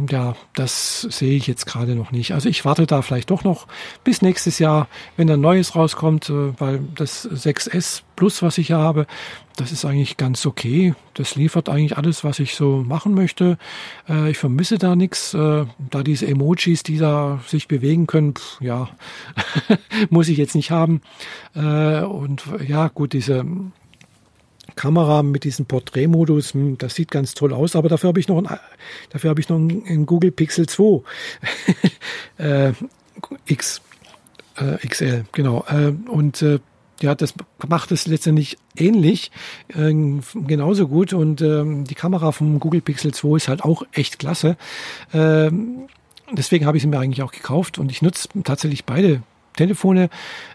ja, 0.10 0.36
das 0.56 1.02
sehe 1.02 1.38
ich 1.38 1.48
jetzt 1.48 1.66
gerade 1.66 1.96
noch 1.96 2.12
nicht. 2.12 2.34
Also 2.34 2.50
ich 2.50 2.66
warte 2.66 2.86
da 2.86 3.02
vielleicht 3.02 3.32
doch 3.32 3.44
noch 3.44 3.68
bis 4.04 4.22
nächstes 4.22 4.60
Jahr, 4.60 4.88
wenn 5.16 5.30
ein 5.30 5.42
neues 5.42 5.76
rauskommt, 5.76 6.30
äh, 6.30 6.60
weil 6.60 6.80
das 6.96 7.30
6S 7.30 8.04
Plus, 8.18 8.42
was 8.42 8.58
ich 8.58 8.68
hier 8.68 8.80
habe, 8.80 9.06
das 9.58 9.72
ist 9.72 9.86
eigentlich 9.86 10.18
ganz 10.18 10.44
okay. 10.48 10.96
Das 11.14 11.36
liefert 11.36 11.70
eigentlich 11.70 11.98
alles, 11.98 12.24
was 12.24 12.40
ich 12.40 12.56
so 12.56 12.78
machen 12.78 13.14
möchte. 13.14 13.60
Äh, 14.10 14.32
ich 14.32 14.40
vermisse 14.40 14.80
da 14.80 14.96
nichts. 14.96 15.36
Äh, 15.36 15.66
da 15.92 16.02
diese 16.02 16.26
Emojis, 16.26 16.82
die 16.82 16.98
da 16.98 17.40
sich 17.46 17.68
bewegen 17.68 18.08
können, 18.08 18.34
pff, 18.34 18.60
ja, 18.60 18.90
muss 20.10 20.30
ich 20.30 20.40
jetzt 20.40 20.56
nicht 20.56 20.72
haben. 20.72 21.02
Äh, 21.54 22.02
und 22.02 22.44
ja, 22.68 22.88
gut, 22.88 23.14
diese 23.14 23.46
Kamera 24.76 25.24
mit 25.24 25.44
diesem 25.44 25.66
Porträtmodus, 25.66 26.54
hm, 26.54 26.78
das 26.78 26.96
sieht 26.96 27.12
ganz 27.12 27.34
toll 27.34 27.54
aus, 27.54 27.76
aber 27.76 27.90
dafür 27.90 28.10
habe 28.10 28.20
ich 28.20 28.28
noch 28.28 28.38
ein, 28.38 28.60
dafür 29.10 29.30
habe 29.30 29.40
ich 29.40 29.50
noch 29.50 29.58
ein, 29.58 30.06
Google 30.06 30.32
Pixel 30.32 30.68
2 30.68 31.02
äh, 32.38 32.74
X 33.46 33.82
äh, 34.58 34.88
XL, 34.88 35.26
genau. 35.32 35.66
Äh, 35.70 35.94
und 36.10 36.42
äh, 36.42 36.60
ja, 37.02 37.14
das 37.14 37.34
macht 37.68 37.92
es 37.92 38.08
letztendlich 38.08 38.58
ähnlich, 38.76 39.32
äh, 39.70 39.94
genauso 40.34 40.88
gut. 40.88 41.14
Und 41.14 41.42
ähm, 41.42 41.84
die 41.86 41.96
Kamera 41.96 42.32
vom 42.32 42.60
Google 42.60 42.82
Pixel 42.82 43.14
2 43.14 43.38
ist 43.38 43.48
halt 43.48 43.64
auch 43.64 43.84
echt 43.92 44.20
klasse. 44.20 44.58
Ähm, 45.14 45.88
deswegen 46.32 46.66
habe 46.66 46.78
ich 46.78 46.84
sie 46.84 46.90
mir 46.90 47.00
eigentlich 47.00 47.24
auch 47.24 47.32
gekauft 47.32 47.78
und 47.78 47.92
ich 47.92 48.02
nutze 48.02 48.30
tatsächlich 48.44 48.86
beide 48.86 49.22
Telefone, 49.58 50.10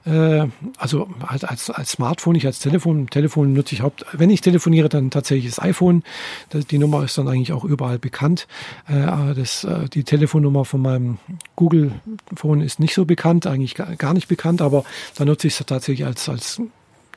äh, 0.06 0.47
also 0.78 1.09
halt 1.26 1.44
als, 1.44 1.68
als 1.68 1.92
Smartphone, 1.92 2.32
nicht 2.32 2.47
als 2.47 2.59
Telefon. 2.59 3.09
Telefon 3.09 3.52
nutze 3.52 3.75
ich 3.75 3.82
haupt, 3.82 4.06
wenn 4.12 4.30
ich 4.30 4.40
telefoniere, 4.40 4.88
dann 4.88 5.11
tatsächlich 5.11 5.54
das 5.54 5.62
iPhone. 5.62 6.02
Das, 6.49 6.66
die 6.66 6.78
Nummer 6.78 7.04
ist 7.04 7.18
dann 7.18 7.28
eigentlich 7.28 7.52
auch 7.52 7.64
überall 7.64 7.99
bekannt. 7.99 8.47
Äh, 8.88 9.35
das, 9.35 9.64
äh, 9.64 9.88
die 9.90 10.04
Telefonnummer 10.04 10.64
von 10.64 10.80
meinem 10.80 11.18
Google-Phone 11.56 12.62
ist 12.62 12.80
nicht 12.80 12.94
so 12.94 13.04
bekannt, 13.04 13.47
eigentlich 13.47 13.75
gar, 13.75 14.14
nicht 14.14 14.28
bekannt, 14.28 14.62
aber 14.62 14.85
da 15.16 15.25
nutze 15.25 15.49
ich 15.49 15.61
es 15.61 15.66
tatsächlich 15.66 16.06
als, 16.06 16.28
als 16.28 16.62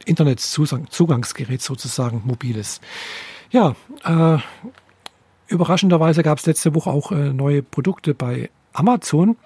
Internetzugangsgerät 0.05 1.61
sozusagen, 1.61 2.21
mobiles. 2.25 2.81
Ja, 3.51 3.75
äh, 4.03 4.37
überraschenderweise 5.47 6.23
gab 6.23 6.39
es 6.39 6.45
letzte 6.45 6.75
Woche 6.75 6.89
auch 6.89 7.11
äh, 7.11 7.33
neue 7.33 7.61
Produkte 7.61 8.13
bei 8.13 8.49
Amazon. 8.75 9.37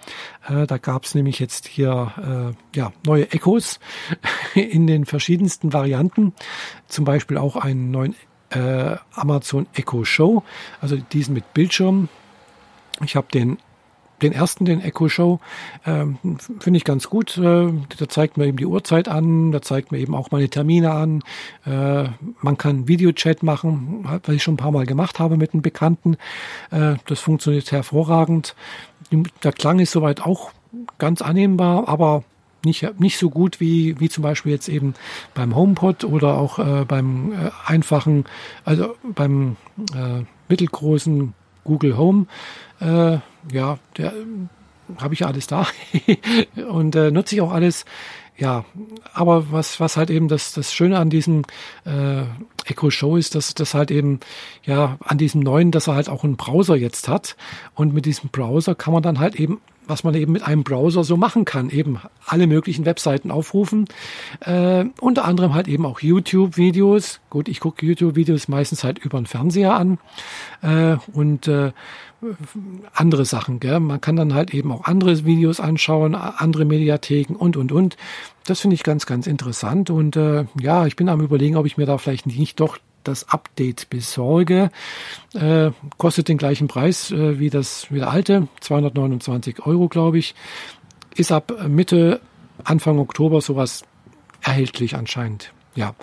Äh, 0.48 0.68
da 0.68 0.78
gab 0.78 1.06
es 1.06 1.16
nämlich 1.16 1.40
jetzt 1.40 1.68
hier 1.68 2.54
äh, 2.74 2.78
ja, 2.78 2.92
neue 3.06 3.32
Echos 3.32 3.80
in 4.54 4.88
den 4.88 5.06
verschiedensten 5.06 5.74
Varianten. 5.74 6.34
Zum 6.88 7.06
Beispiel 7.06 7.38
auch 7.38 7.56
einen 7.56 7.92
neuen 7.92 8.16
äh, 8.50 8.96
Amazon 9.14 9.68
Echo 9.74 10.04
Show, 10.04 10.44
also 10.82 10.96
diesen 10.96 11.34
mit 11.34 11.54
Bildschirm. 11.54 12.10
Ich 13.04 13.16
habe 13.16 13.28
den 13.32 13.58
den 14.22 14.34
ersten, 14.34 14.66
den 14.66 14.82
Echo 14.82 15.10
Show, 15.10 15.40
ähm, 15.86 16.18
finde 16.60 16.78
ich 16.78 16.84
ganz 16.84 17.10
gut. 17.10 17.38
Äh, 17.38 17.72
da 17.98 18.10
zeigt 18.10 18.38
mir 18.38 18.48
eben 18.48 18.58
die 18.58 18.66
Uhrzeit 18.66 19.08
an, 19.08 19.52
da 19.52 19.62
zeigt 19.62 19.92
mir 19.92 20.00
eben 20.00 20.16
auch 20.16 20.32
meine 20.32 20.50
Termine 20.50 20.92
an. 20.92 21.24
Äh, 21.66 22.10
man 22.42 22.58
kann 22.58 22.88
Videochat 22.88 23.44
machen, 23.44 24.04
was 24.04 24.36
ich 24.36 24.44
schon 24.44 24.56
ein 24.56 24.58
paar 24.58 24.72
Mal 24.72 24.86
gemacht 24.86 25.20
habe 25.20 25.38
mit 25.38 25.54
einem 25.54 25.62
Bekannten. 25.62 26.18
Äh, 26.72 26.96
das 27.06 27.20
funktioniert 27.20 27.72
hervorragend. 27.72 28.56
Der 29.44 29.52
Klang 29.52 29.80
ist 29.80 29.92
soweit 29.92 30.22
auch 30.22 30.52
ganz 30.98 31.22
annehmbar, 31.22 31.88
aber 31.88 32.24
nicht, 32.64 33.00
nicht 33.00 33.18
so 33.18 33.30
gut 33.30 33.60
wie, 33.60 34.00
wie 34.00 34.10
zum 34.10 34.24
Beispiel 34.24 34.52
jetzt 34.52 34.68
eben 34.68 34.94
beim 35.34 35.56
HomePod 35.56 36.04
oder 36.04 36.38
auch 36.38 36.60
äh, 36.60 36.86
beim 36.86 37.32
äh, 37.32 37.52
einfachen, 37.66 38.26
also 38.66 38.96
beim 39.04 39.56
äh, 39.96 40.24
mittelgroßen 40.50 41.34
Google 41.64 41.98
Home. 41.98 42.28
Äh, 42.82 43.20
ja, 43.52 43.80
der 43.98 44.14
habe 44.98 45.14
ich 45.14 45.26
alles 45.26 45.48
da 45.48 45.68
und 46.70 46.96
äh, 46.96 47.12
nutze 47.12 47.36
ich 47.36 47.42
auch 47.42 47.52
alles. 47.52 47.86
Ja, 48.40 48.64
aber 49.14 49.52
was, 49.52 49.82
was 49.82 49.98
halt 49.98 50.10
eben 50.10 50.30
das, 50.30 50.54
das 50.54 50.74
Schöne 50.74 50.98
an 50.98 51.10
diesem 51.10 51.44
äh, 51.86 52.24
Echo 52.66 52.90
Show 52.90 53.18
ist, 53.18 53.36
dass 53.36 53.54
das 53.54 53.74
halt 53.74 53.92
eben, 53.92 54.22
ja, 54.64 54.98
an 55.04 55.18
diesem 55.18 55.42
neuen, 55.42 55.72
dass 55.72 55.88
er 55.88 55.96
halt 55.96 56.08
auch 56.08 56.24
einen 56.24 56.38
Browser 56.38 56.78
jetzt 56.78 57.10
hat. 57.10 57.36
Und 57.76 57.94
mit 57.94 58.06
diesem 58.06 58.30
Browser 58.30 58.76
kann 58.76 58.94
man 58.94 59.04
dann 59.04 59.20
halt 59.20 59.36
eben 59.36 59.60
was 59.90 60.04
man 60.04 60.14
eben 60.14 60.32
mit 60.32 60.44
einem 60.44 60.64
Browser 60.64 61.04
so 61.04 61.18
machen 61.18 61.46
kann. 61.46 61.72
Eben 61.72 62.00
alle 62.26 62.46
möglichen 62.46 62.86
Webseiten 62.86 63.32
aufrufen. 63.32 63.86
Äh, 64.42 64.86
unter 65.02 65.26
anderem 65.26 65.56
halt 65.56 65.68
eben 65.68 65.86
auch 65.86 66.00
YouTube-Videos. 66.00 67.20
Gut, 67.32 67.48
ich 67.50 67.60
gucke 67.60 67.86
YouTube-Videos 67.86 68.48
meistens 68.48 68.84
halt 68.84 69.00
über 69.00 69.20
den 69.20 69.26
Fernseher 69.26 69.74
an. 69.74 69.98
Äh, 70.62 70.98
und 71.12 71.48
äh, 71.48 71.72
andere 72.94 73.26
Sachen. 73.26 73.60
Gell? 73.60 73.80
Man 73.80 74.02
kann 74.02 74.16
dann 74.16 74.34
halt 74.34 74.54
eben 74.54 74.72
auch 74.72 74.86
andere 74.86 75.26
Videos 75.26 75.60
anschauen, 75.60 76.16
andere 76.16 76.66
Mediatheken 76.66 77.36
und, 77.36 77.58
und, 77.58 77.72
und. 77.72 77.98
Das 78.46 78.60
finde 78.60 78.76
ich 78.76 78.84
ganz, 78.84 79.06
ganz 79.06 79.28
interessant. 79.28 79.90
Und 79.90 80.16
äh, 80.16 80.46
ja, 80.60 80.86
ich 80.86 80.96
bin 80.96 81.10
am 81.10 81.22
überlegen, 81.22 81.56
ob 81.56 81.66
ich 81.66 81.78
mir 81.78 81.86
da 81.86 81.98
vielleicht 81.98 82.28
nicht 82.28 82.60
doch 82.60 82.78
das 83.04 83.30
Update 83.30 83.90
besorge. 83.90 84.72
Äh, 85.34 85.72
kostet 85.98 86.28
den 86.28 86.38
gleichen 86.38 86.68
Preis 86.68 87.12
äh, 87.12 87.40
wie 87.40 87.50
das 87.50 87.88
wie 87.92 88.00
der 88.00 88.12
alte, 88.12 88.48
229 88.60 89.66
Euro, 89.66 89.88
glaube 89.88 90.20
ich. 90.20 90.36
Ist 91.16 91.32
ab 91.32 91.54
Mitte, 91.68 92.22
Anfang 92.64 93.00
Oktober 93.00 93.42
sowas 93.42 93.84
erhältlich 94.42 94.96
anscheinend 94.96 95.54
ja, 95.76 95.94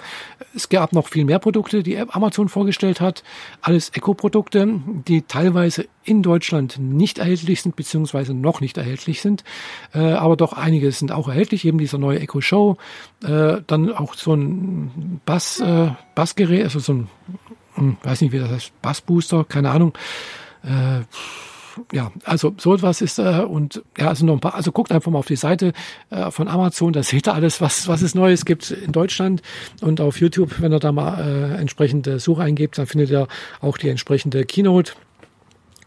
es 0.54 0.68
gab 0.68 0.92
noch 0.92 1.08
viel 1.08 1.24
mehr 1.24 1.38
Produkte, 1.38 1.82
die 1.82 1.98
Amazon 1.98 2.48
vorgestellt 2.48 3.00
hat. 3.00 3.22
Alles 3.60 3.90
Eco-Produkte, 3.90 4.80
die 5.06 5.22
teilweise 5.22 5.86
in 6.04 6.22
Deutschland 6.22 6.78
nicht 6.78 7.18
erhältlich 7.18 7.62
sind, 7.62 7.76
beziehungsweise 7.76 8.32
noch 8.32 8.60
nicht 8.60 8.78
erhältlich 8.78 9.20
sind. 9.20 9.44
Äh, 9.92 9.98
aber 9.98 10.36
doch 10.36 10.52
einige 10.52 10.90
sind 10.92 11.12
auch 11.12 11.28
erhältlich, 11.28 11.64
eben 11.64 11.78
dieser 11.78 11.98
neue 11.98 12.20
Eco 12.20 12.40
Show. 12.40 12.76
Äh, 13.24 13.58
dann 13.66 13.92
auch 13.92 14.14
so 14.14 14.34
ein 14.34 15.20
Bass, 15.26 15.60
äh, 15.60 15.90
Bassgerät, 16.14 16.64
also 16.64 16.78
so 16.78 16.92
ein, 16.92 17.08
hm, 17.74 17.96
weiß 18.02 18.20
nicht, 18.20 18.32
wie 18.32 18.38
das 18.38 18.50
heißt, 18.50 18.82
Bassbooster, 18.82 19.44
keine 19.44 19.70
Ahnung. 19.70 19.92
Äh, 20.62 21.02
ja, 21.92 22.12
also 22.24 22.54
so 22.58 22.74
etwas 22.74 23.00
ist 23.00 23.18
äh, 23.18 23.44
und 23.46 23.82
ja, 23.98 24.08
also 24.08 24.24
noch 24.24 24.34
ein 24.34 24.40
paar, 24.40 24.54
also 24.54 24.72
guckt 24.72 24.92
einfach 24.92 25.10
mal 25.10 25.18
auf 25.18 25.26
die 25.26 25.36
Seite 25.36 25.72
äh, 26.10 26.30
von 26.30 26.48
Amazon, 26.48 26.92
da 26.92 27.02
seht 27.02 27.28
ihr 27.28 27.34
alles, 27.34 27.60
was, 27.60 27.88
was 27.88 28.02
es 28.02 28.14
Neues 28.14 28.44
gibt 28.44 28.70
in 28.70 28.92
Deutschland 28.92 29.42
und 29.80 30.00
auf 30.00 30.20
YouTube, 30.20 30.60
wenn 30.60 30.72
ihr 30.72 30.80
da 30.80 30.92
mal 30.92 31.20
äh, 31.20 31.60
entsprechende 31.60 32.18
Suche 32.18 32.42
eingebt, 32.42 32.78
dann 32.78 32.86
findet 32.86 33.10
ihr 33.10 33.28
auch 33.60 33.78
die 33.78 33.88
entsprechende 33.88 34.44
Keynote 34.44 34.92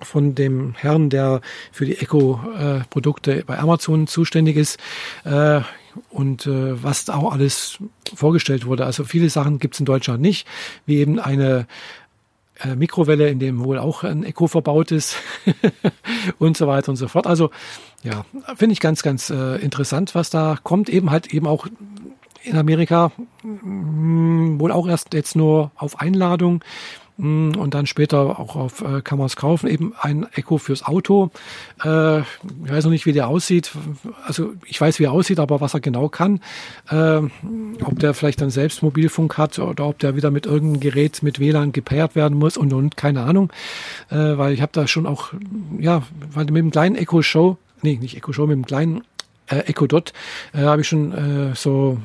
von 0.01 0.35
dem 0.35 0.75
Herrn, 0.75 1.09
der 1.09 1.41
für 1.71 1.85
die 1.85 1.97
Eco-Produkte 1.97 3.43
bei 3.45 3.59
Amazon 3.59 4.07
zuständig 4.07 4.55
ist. 4.55 4.79
Äh, 5.25 5.61
und 6.09 6.45
äh, 6.45 6.81
was 6.81 7.09
auch 7.09 7.33
alles 7.33 7.79
vorgestellt 8.13 8.65
wurde. 8.65 8.85
Also 8.85 9.03
viele 9.03 9.29
Sachen 9.29 9.59
gibt 9.59 9.73
es 9.73 9.79
in 9.79 9.85
Deutschland 9.85 10.21
nicht, 10.21 10.47
wie 10.85 10.97
eben 10.97 11.19
eine 11.19 11.67
äh, 12.61 12.75
Mikrowelle, 12.75 13.29
in 13.29 13.39
dem 13.39 13.63
wohl 13.63 13.77
auch 13.77 14.03
ein 14.03 14.23
Echo 14.23 14.47
verbaut 14.47 14.91
ist 14.91 15.15
und 16.39 16.57
so 16.57 16.67
weiter 16.67 16.89
und 16.89 16.95
so 16.95 17.07
fort. 17.07 17.27
Also 17.27 17.51
ja, 18.03 18.25
finde 18.55 18.73
ich 18.73 18.79
ganz, 18.79 19.03
ganz 19.03 19.29
äh, 19.29 19.57
interessant, 19.57 20.15
was 20.15 20.29
da 20.29 20.57
kommt. 20.63 20.89
Eben 20.89 21.11
halt 21.11 21.33
eben 21.33 21.47
auch 21.47 21.67
in 22.43 22.57
Amerika 22.57 23.11
mh, 23.43 24.59
wohl 24.59 24.71
auch 24.71 24.87
erst 24.87 25.13
jetzt 25.13 25.35
nur 25.35 25.71
auf 25.75 25.99
Einladung 25.99 26.63
und 27.19 27.73
dann 27.73 27.85
später 27.85 28.39
auch 28.39 28.55
auf 28.55 28.81
äh, 28.81 29.01
kann 29.01 29.17
man 29.17 29.27
es 29.27 29.35
kaufen, 29.35 29.67
eben 29.67 29.93
ein 29.99 30.25
Echo 30.33 30.57
fürs 30.57 30.83
Auto. 30.85 31.31
Äh, 31.83 32.19
ich 32.19 32.25
weiß 32.69 32.85
noch 32.85 32.91
nicht, 32.91 33.05
wie 33.05 33.11
der 33.11 33.27
aussieht. 33.27 33.71
Also 34.25 34.53
ich 34.65 34.79
weiß, 34.79 34.99
wie 34.99 35.03
er 35.03 35.11
aussieht, 35.11 35.39
aber 35.39 35.59
was 35.59 35.73
er 35.73 35.81
genau 35.81 36.07
kann. 36.07 36.39
Äh, 36.89 37.21
ob 37.83 37.99
der 37.99 38.13
vielleicht 38.13 38.41
dann 38.41 38.49
selbst 38.49 38.81
Mobilfunk 38.83 39.37
hat 39.37 39.59
oder 39.59 39.85
ob 39.85 39.99
der 39.99 40.15
wieder 40.15 40.31
mit 40.31 40.45
irgendeinem 40.45 40.79
Gerät 40.79 41.21
mit 41.21 41.39
WLAN 41.39 41.73
gepaart 41.73 42.15
werden 42.15 42.37
muss 42.37 42.55
und 42.55 42.71
und 42.71 42.95
keine 42.95 43.23
Ahnung. 43.23 43.51
Äh, 44.09 44.37
weil 44.37 44.53
ich 44.53 44.61
habe 44.61 44.71
da 44.71 44.87
schon 44.87 45.05
auch, 45.05 45.33
ja, 45.77 46.03
weil 46.33 46.45
mit 46.45 46.57
dem 46.57 46.71
kleinen 46.71 46.95
Echo 46.95 47.21
Show, 47.21 47.57
nee, 47.81 47.97
nicht 48.01 48.15
Echo 48.15 48.31
Show, 48.31 48.47
mit 48.47 48.55
dem 48.55 48.65
kleinen 48.65 49.01
äh, 49.47 49.59
Echo 49.59 49.87
Dot 49.87 50.13
äh, 50.53 50.59
habe 50.59 50.81
ich 50.81 50.87
schon 50.87 51.11
äh, 51.11 51.55
so 51.55 51.97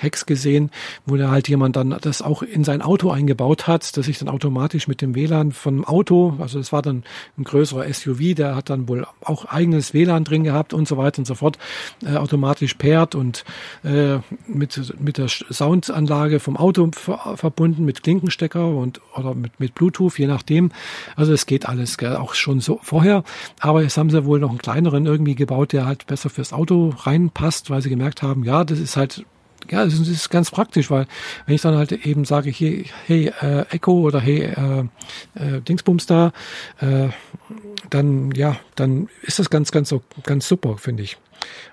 Hacks 0.00 0.26
gesehen, 0.26 0.70
wo 1.06 1.16
da 1.16 1.30
halt 1.30 1.48
jemand 1.48 1.76
dann 1.76 1.96
das 2.00 2.22
auch 2.22 2.42
in 2.42 2.64
sein 2.64 2.82
Auto 2.82 3.10
eingebaut 3.10 3.66
hat, 3.66 3.96
dass 3.96 4.06
sich 4.06 4.18
dann 4.18 4.28
automatisch 4.28 4.88
mit 4.88 5.02
dem 5.02 5.14
WLAN 5.14 5.52
vom 5.52 5.84
Auto, 5.84 6.36
also 6.38 6.58
es 6.58 6.72
war 6.72 6.82
dann 6.82 7.04
ein 7.38 7.44
größerer 7.44 7.92
SUV, 7.92 8.34
der 8.34 8.56
hat 8.56 8.70
dann 8.70 8.88
wohl 8.88 9.06
auch 9.22 9.44
eigenes 9.46 9.94
WLAN 9.94 10.24
drin 10.24 10.44
gehabt 10.44 10.72
und 10.74 10.88
so 10.88 10.96
weiter 10.96 11.18
und 11.18 11.26
so 11.26 11.34
fort, 11.34 11.58
äh, 12.04 12.16
automatisch 12.16 12.74
pairt 12.74 13.14
und 13.14 13.44
äh, 13.84 14.18
mit, 14.46 15.00
mit 15.00 15.18
der 15.18 15.28
Soundanlage 15.28 16.40
vom 16.40 16.56
Auto 16.56 16.90
verbunden, 16.92 17.84
mit 17.84 18.02
Klinkenstecker 18.02 18.66
und 18.66 19.00
oder 19.14 19.34
mit, 19.34 19.58
mit 19.60 19.74
Bluetooth, 19.74 20.18
je 20.18 20.26
nachdem. 20.26 20.70
Also 21.16 21.32
es 21.32 21.46
geht 21.46 21.68
alles, 21.68 21.98
gell, 21.98 22.16
auch 22.16 22.34
schon 22.34 22.60
so 22.60 22.78
vorher. 22.82 23.24
Aber 23.60 23.82
jetzt 23.82 23.96
haben 23.96 24.10
sie 24.10 24.24
wohl 24.24 24.40
noch 24.40 24.50
einen 24.50 24.58
kleineren 24.58 25.06
irgendwie 25.06 25.34
gebaut, 25.34 25.72
der 25.72 25.86
halt 25.86 26.06
besser 26.06 26.30
fürs 26.30 26.52
Auto 26.52 26.94
reinpasst, 26.96 27.70
weil 27.70 27.82
sie 27.82 27.90
gemerkt 27.90 28.22
haben, 28.22 28.44
ja, 28.44 28.64
das 28.64 28.78
ist 28.78 28.96
halt 28.96 29.24
ja, 29.70 29.84
das 29.84 29.94
ist 29.94 30.30
ganz 30.30 30.50
praktisch, 30.50 30.90
weil 30.90 31.06
wenn 31.46 31.54
ich 31.54 31.62
dann 31.62 31.76
halt 31.76 31.92
eben 31.92 32.24
sage, 32.24 32.50
hier, 32.50 32.84
hey, 33.06 33.32
äh, 33.40 33.66
Echo 33.70 33.92
oder 34.00 34.20
hey, 34.20 34.42
äh, 34.44 34.80
äh, 35.34 35.60
Dingsbums 35.60 36.06
da, 36.06 36.32
äh, 36.80 37.08
dann, 37.90 38.30
ja, 38.32 38.56
dann 38.74 39.08
ist 39.22 39.38
das 39.38 39.50
ganz, 39.50 39.72
ganz, 39.72 39.94
ganz 40.24 40.48
super, 40.48 40.78
finde 40.78 41.02
ich. 41.02 41.18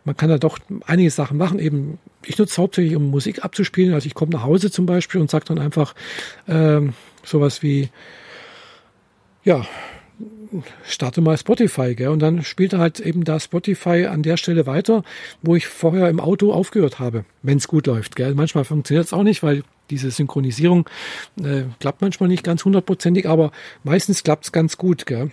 Man 0.06 0.15
kann 0.15 0.29
da 0.29 0.38
doch 0.38 0.60
einige 0.86 1.12
Sachen 1.12 1.38
machen. 1.38 1.60
Eben, 1.60 2.00
ich 2.24 2.38
nutze 2.38 2.62
hauptsächlich, 2.62 2.96
um 2.96 3.10
Musik 3.10 3.44
abzuspielen. 3.44 3.94
Also 3.94 4.08
ich 4.08 4.13
komme 4.13 4.32
nach 4.32 4.44
Hause 4.44 4.72
zum 4.72 4.86
Beispiel 4.86 5.20
und 5.20 5.29
sage 5.29 5.46
dann 5.46 5.60
einfach 5.60 5.94
ähm, 6.48 6.94
sowas 7.24 7.62
wie, 7.63 7.89
ja, 9.44 9.65
starte 10.83 11.21
mal 11.21 11.37
Spotify, 11.37 11.95
gell? 11.95 12.09
Und 12.09 12.19
dann 12.19 12.43
spielt 12.43 12.73
er 12.73 12.79
halt 12.79 12.99
eben 12.99 13.23
da 13.23 13.39
Spotify 13.39 14.07
an 14.07 14.23
der 14.23 14.37
Stelle 14.37 14.65
weiter, 14.65 15.03
wo 15.41 15.55
ich 15.55 15.67
vorher 15.67 16.09
im 16.09 16.19
Auto 16.19 16.51
aufgehört 16.51 16.99
habe, 16.99 17.25
wenn 17.43 17.57
es 17.57 17.67
gut 17.67 17.87
läuft, 17.87 18.15
gell? 18.15 18.33
Manchmal 18.35 18.65
funktioniert 18.65 19.05
es 19.05 19.13
auch 19.13 19.23
nicht, 19.23 19.43
weil 19.43 19.63
diese 19.89 20.11
Synchronisierung 20.11 20.89
äh, 21.41 21.63
klappt 21.79 22.01
manchmal 22.01 22.29
nicht 22.29 22.43
ganz 22.43 22.65
hundertprozentig, 22.65 23.27
aber 23.27 23.51
meistens 23.83 24.23
klappt 24.23 24.45
es 24.45 24.51
ganz 24.51 24.77
gut, 24.77 25.05
gell? 25.05 25.31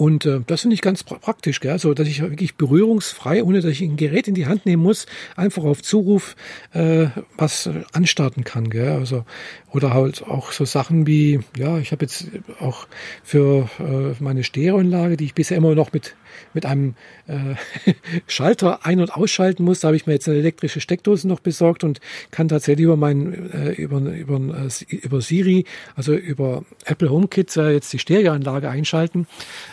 Und 0.00 0.24
äh, 0.24 0.40
das 0.46 0.62
finde 0.62 0.72
ich 0.72 0.80
ganz 0.80 1.04
pra 1.04 1.16
praktisch, 1.16 1.60
gell? 1.60 1.78
so 1.78 1.92
dass 1.92 2.08
ich 2.08 2.22
wirklich 2.22 2.54
berührungsfrei, 2.54 3.44
ohne 3.44 3.60
dass 3.60 3.70
ich 3.72 3.82
ein 3.82 3.98
Gerät 3.98 4.28
in 4.28 4.34
die 4.34 4.46
Hand 4.46 4.64
nehmen 4.64 4.82
muss, 4.82 5.04
einfach 5.36 5.62
auf 5.64 5.82
Zuruf 5.82 6.36
äh, 6.72 7.08
was 7.36 7.68
anstarten 7.92 8.42
kann. 8.42 8.70
Gell? 8.70 8.92
Also 8.92 9.26
oder 9.70 9.92
halt 9.92 10.22
auch 10.22 10.52
so 10.52 10.64
Sachen 10.64 11.06
wie, 11.06 11.40
ja, 11.54 11.76
ich 11.76 11.92
habe 11.92 12.06
jetzt 12.06 12.28
auch 12.60 12.86
für 13.22 13.68
äh, 13.78 14.22
meine 14.22 14.42
Stereoanlage, 14.42 15.18
die 15.18 15.26
ich 15.26 15.34
bisher 15.34 15.58
immer 15.58 15.74
noch 15.74 15.92
mit 15.92 16.14
mit 16.54 16.66
einem 16.66 16.94
äh, 17.26 17.54
Schalter 18.26 18.84
ein- 18.86 19.00
und 19.00 19.14
ausschalten 19.14 19.64
muss. 19.64 19.80
Da 19.80 19.88
habe 19.88 19.96
ich 19.96 20.06
mir 20.06 20.12
jetzt 20.14 20.28
eine 20.28 20.38
elektrische 20.38 20.80
Steckdose 20.80 21.28
noch 21.28 21.40
besorgt 21.40 21.84
und 21.84 22.00
kann 22.30 22.48
tatsächlich 22.48 22.84
über 22.84 22.96
mein 22.96 23.50
äh, 23.52 23.72
über 23.72 23.98
über, 23.98 24.36
äh, 24.36 24.94
über 24.94 25.20
Siri, 25.20 25.64
also 25.96 26.14
über 26.14 26.64
Apple 26.84 27.10
HomeKit 27.10 27.56
äh, 27.56 27.72
jetzt 27.72 27.92
die 27.92 27.98
Stereoanlage 27.98 28.68
einschalten. 28.68 29.26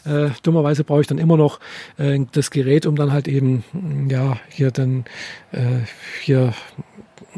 Äh, 0.06 0.30
dummerweise 0.44 0.84
brauche 0.84 1.02
ich 1.02 1.08
dann 1.08 1.18
immer 1.18 1.38
noch 1.38 1.60
äh, 1.98 2.20
das 2.32 2.52
Gerät, 2.52 2.86
um 2.86 2.96
dann 2.96 3.12
halt 3.12 3.28
eben 3.28 3.64
ja 4.10 4.40
hier 4.50 4.72
dann 4.72 5.06
äh, 5.52 5.86
hier 6.22 6.54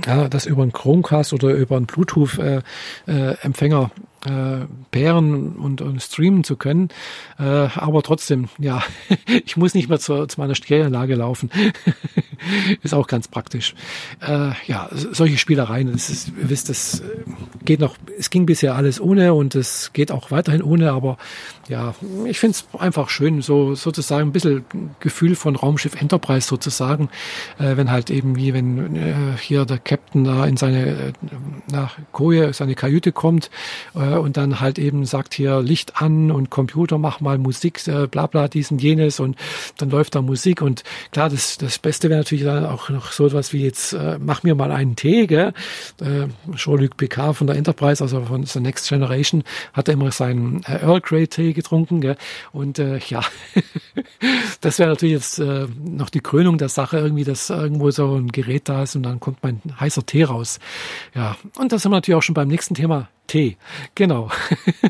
ja, 0.06 0.28
das 0.28 0.46
über 0.46 0.62
einen 0.64 0.74
Chromecast 0.74 1.34
oder 1.34 1.50
über 1.54 1.78
einen 1.78 1.86
Bluetooth-Empfänger 1.86 3.82
äh, 3.82 3.86
äh, 3.86 4.09
pairen 4.92 5.56
und, 5.56 5.82
und 5.82 6.02
streamen 6.02 6.44
zu 6.44 6.56
können. 6.56 6.90
Äh, 7.38 7.44
aber 7.44 8.04
trotzdem, 8.04 8.50
ja, 8.58 8.84
ich 9.46 9.58
muss 9.58 9.74
nicht 9.74 9.90
mehr 9.90 10.00
zu, 10.00 10.26
zu 10.28 10.40
meiner 10.40 10.56
Stereoanlage 10.56 11.16
laufen. 11.16 11.50
ist 12.84 12.94
auch 12.94 13.08
ganz 13.08 13.28
praktisch. 13.28 13.76
Äh, 14.22 14.52
ja, 14.68 14.90
solche 14.92 15.38
Spielereien, 15.38 15.92
das 15.92 16.10
ist, 16.10 16.30
ihr 16.30 16.50
wisst, 16.50 16.70
das 16.70 17.04
geht 17.64 17.80
noch, 17.80 17.96
es 18.18 18.30
ging 18.30 18.46
bisher 18.46 18.76
alles 18.76 19.00
ohne 19.00 19.34
und 19.34 19.56
es 19.56 19.92
geht 19.94 20.12
auch 20.12 20.32
weiterhin 20.32 20.64
ohne, 20.64 20.92
aber 20.92 21.18
ja, 21.68 21.94
ich 22.26 22.40
finde 22.40 22.58
es 22.58 22.80
einfach 22.80 23.10
schön, 23.10 23.42
so 23.42 23.76
sozusagen 23.76 24.30
ein 24.30 24.32
bisschen 24.32 24.66
Gefühl 25.00 25.36
von 25.36 25.56
Raumschiff 25.56 26.02
Enterprise 26.02 26.48
sozusagen, 26.48 27.10
äh, 27.60 27.78
wenn 27.78 27.92
halt 27.92 28.10
eben 28.10 28.36
wie 28.36 28.54
wenn 28.54 28.96
äh, 28.96 29.14
hier 29.40 29.66
der 29.66 29.78
Captain 29.78 30.24
da 30.24 30.46
in 30.46 30.58
seine 30.58 30.88
äh, 30.88 31.14
nach 31.72 31.98
Koje, 32.12 32.54
seine 32.54 32.74
Kajüte 32.74 33.12
kommt 33.12 33.52
äh, 33.96 34.00
und 34.18 34.38
dann 34.38 34.60
halt 34.60 34.80
eben 34.80 35.06
sagt 35.06 35.34
hier 35.34 35.62
Licht 35.62 36.02
an 36.02 36.32
und 36.32 36.50
Computer 36.50 36.98
mach 36.98 37.20
mal 37.20 37.38
Musik, 37.38 37.88
äh, 37.88 38.08
bla 38.08 38.28
bla 38.28 38.48
dies 38.48 38.72
und 38.72 38.82
jenes 38.82 39.20
und 39.20 39.36
dann 39.78 39.90
läuft 39.90 40.16
da 40.16 40.22
Musik 40.22 40.62
und 40.62 40.84
klar, 41.12 41.30
das, 41.30 41.58
das 41.58 41.80
Beste 41.80 42.10
wäre 42.10 42.20
natürlich 42.20 42.44
dann 42.44 42.66
auch 42.66 42.90
noch 42.90 43.12
so 43.12 43.28
etwas 43.28 43.54
wie 43.54 43.64
jetzt 43.64 43.94
äh, 43.94 44.18
mach 44.20 44.44
mir 44.44 44.56
mal 44.56 44.72
einen 44.72 44.96
Tee, 44.96 45.28
gell? 45.28 45.54
Äh, 46.02 46.28
Jean-Luc 46.56 46.98
Picard 46.98 47.36
von 47.36 47.48
der 47.48 47.56
Enterprise, 47.56 48.04
also 48.04 48.22
von 48.22 48.44
der 48.44 48.62
Next 48.62 48.90
Generation, 48.90 49.44
hat 49.74 49.88
er 49.88 49.96
immer 49.96 50.12
seinen 50.12 50.64
äh, 50.64 50.84
Earl 50.84 51.02
Grey 51.02 51.28
Tee 51.28 51.54
getrunken. 51.54 52.02
Gell? 52.02 52.18
Und 52.52 52.80
äh, 52.80 53.00
ja, 53.08 53.22
das 54.62 54.80
wäre 54.80 54.90
natürlich 54.90 55.16
jetzt 55.16 55.40
äh, 55.40 55.68
noch 55.84 56.10
die 56.10 56.22
Krönung 56.22 56.58
der 56.58 56.70
Sache, 56.70 56.98
irgendwie, 56.98 57.24
dass 57.24 57.50
irgendwo 57.50 57.92
so 57.92 58.16
ein 58.16 58.28
Gerät 58.28 58.70
da 58.70 58.84
ist 58.84 58.96
und 58.96 59.04
dann 59.04 59.20
kommt 59.20 59.44
mein 59.44 59.62
heißer 59.80 60.06
Tee 60.06 60.24
raus. 60.24 60.60
Ja, 61.16 61.38
und 61.58 61.72
da 61.72 61.80
sind 61.80 61.92
wir 61.92 61.98
natürlich 61.98 62.18
auch 62.18 62.24
schon 62.24 62.36
beim 62.36 62.48
nächsten 62.48 62.76
Thema. 62.76 63.10
Tee, 63.30 63.58
genau. 63.94 64.32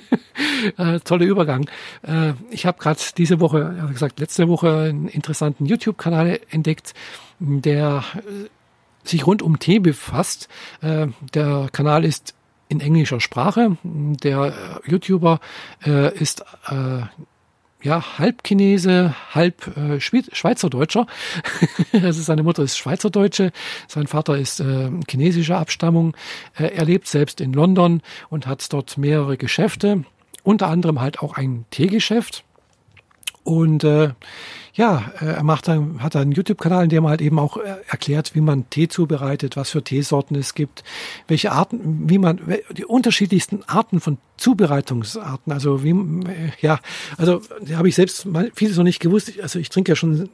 äh, 0.78 1.00
toller 1.02 1.26
Übergang. 1.26 1.70
Äh, 2.04 2.34
ich 2.50 2.66
habe 2.66 2.80
gerade 2.80 3.00
diese 3.18 3.42
Woche, 3.42 3.84
wie 3.88 3.94
gesagt, 3.94 4.20
letzte 4.20 4.48
Woche 4.48 4.90
einen 4.90 5.10
interessanten 5.10 5.66
YouTube-Kanal 5.66 6.40
entdeckt, 6.50 6.94
der 7.40 8.04
äh, 8.16 8.48
sich 9.04 9.28
rund 9.28 9.42
um 9.42 9.60
Tee 9.60 9.80
befasst. 9.80 10.48
Äh, 10.82 11.08
der 11.34 11.68
Kanal 11.74 12.06
ist 12.06 12.34
in 12.70 12.80
englischer 12.80 13.20
Sprache. 13.20 13.78
Der 13.84 14.82
äh, 14.86 14.90
YouTuber 14.90 15.42
äh, 15.86 16.18
ist 16.18 16.46
ja, 17.82 18.20
halb 18.20 18.44
Chinese, 18.46 19.16
halb 19.34 19.76
äh, 19.78 20.00
Schweizerdeutscher. 20.00 21.08
also 21.94 22.22
seine 22.22 22.44
Mutter 22.44 22.64
ist 22.64 22.78
Schweizerdeutsche, 22.78 23.52
sein 23.88 24.08
Vater 24.08 24.38
ist 24.38 24.60
äh, 24.60 24.90
chinesischer 25.10 25.58
Abstammung. 25.58 26.16
Äh, 26.58 26.76
er 26.76 26.86
lebt 26.86 27.08
selbst 27.08 27.40
in 27.42 27.54
London 27.54 28.02
und 28.30 28.48
hat 28.48 28.72
dort 28.74 28.98
mehrere 28.98 29.38
Geschäfte, 29.38 30.04
unter 30.44 30.68
anderem 30.68 31.00
halt 31.00 31.20
auch 31.20 31.36
ein 31.36 31.66
Teegeschäft. 31.70 32.44
Und 33.44 33.84
äh, 33.84 34.12
ja, 34.74 35.12
äh, 35.20 35.26
er 35.26 35.44
macht 35.44 35.68
dann, 35.68 36.02
hat 36.02 36.16
einen 36.16 36.32
YouTube-Kanal, 36.32 36.84
in 36.86 36.90
dem 36.90 37.04
er 37.06 37.12
halt 37.12 37.22
eben 37.22 37.40
auch 37.40 37.58
äh, 37.58 37.76
erklärt, 37.88 38.36
wie 38.36 38.42
man 38.42 38.70
Tee 38.70 38.88
zubereitet, 38.88 39.58
was 39.58 39.70
für 39.70 39.84
Teesorten 39.84 40.36
es 40.38 40.54
gibt, 40.54 40.84
welche 41.28 41.52
Arten, 41.52 42.10
wie 42.10 42.18
man, 42.18 42.40
die 42.78 42.86
unterschiedlichsten 42.86 43.64
Arten 43.68 44.00
von 44.00 44.18
Zubereitungsarten, 44.38 45.52
also 45.52 45.84
wie, 45.84 45.92
äh, 45.92 46.52
ja, 46.62 46.80
also 47.18 47.42
habe 47.74 47.90
ich 47.90 47.96
selbst 47.96 48.26
mal 48.26 48.52
vieles 48.54 48.78
noch 48.78 48.84
nicht 48.84 49.00
gewusst. 49.00 49.32
Also 49.42 49.60
ich 49.60 49.70
trinke 49.70 49.92
ja 49.92 49.96
schon 49.96 50.30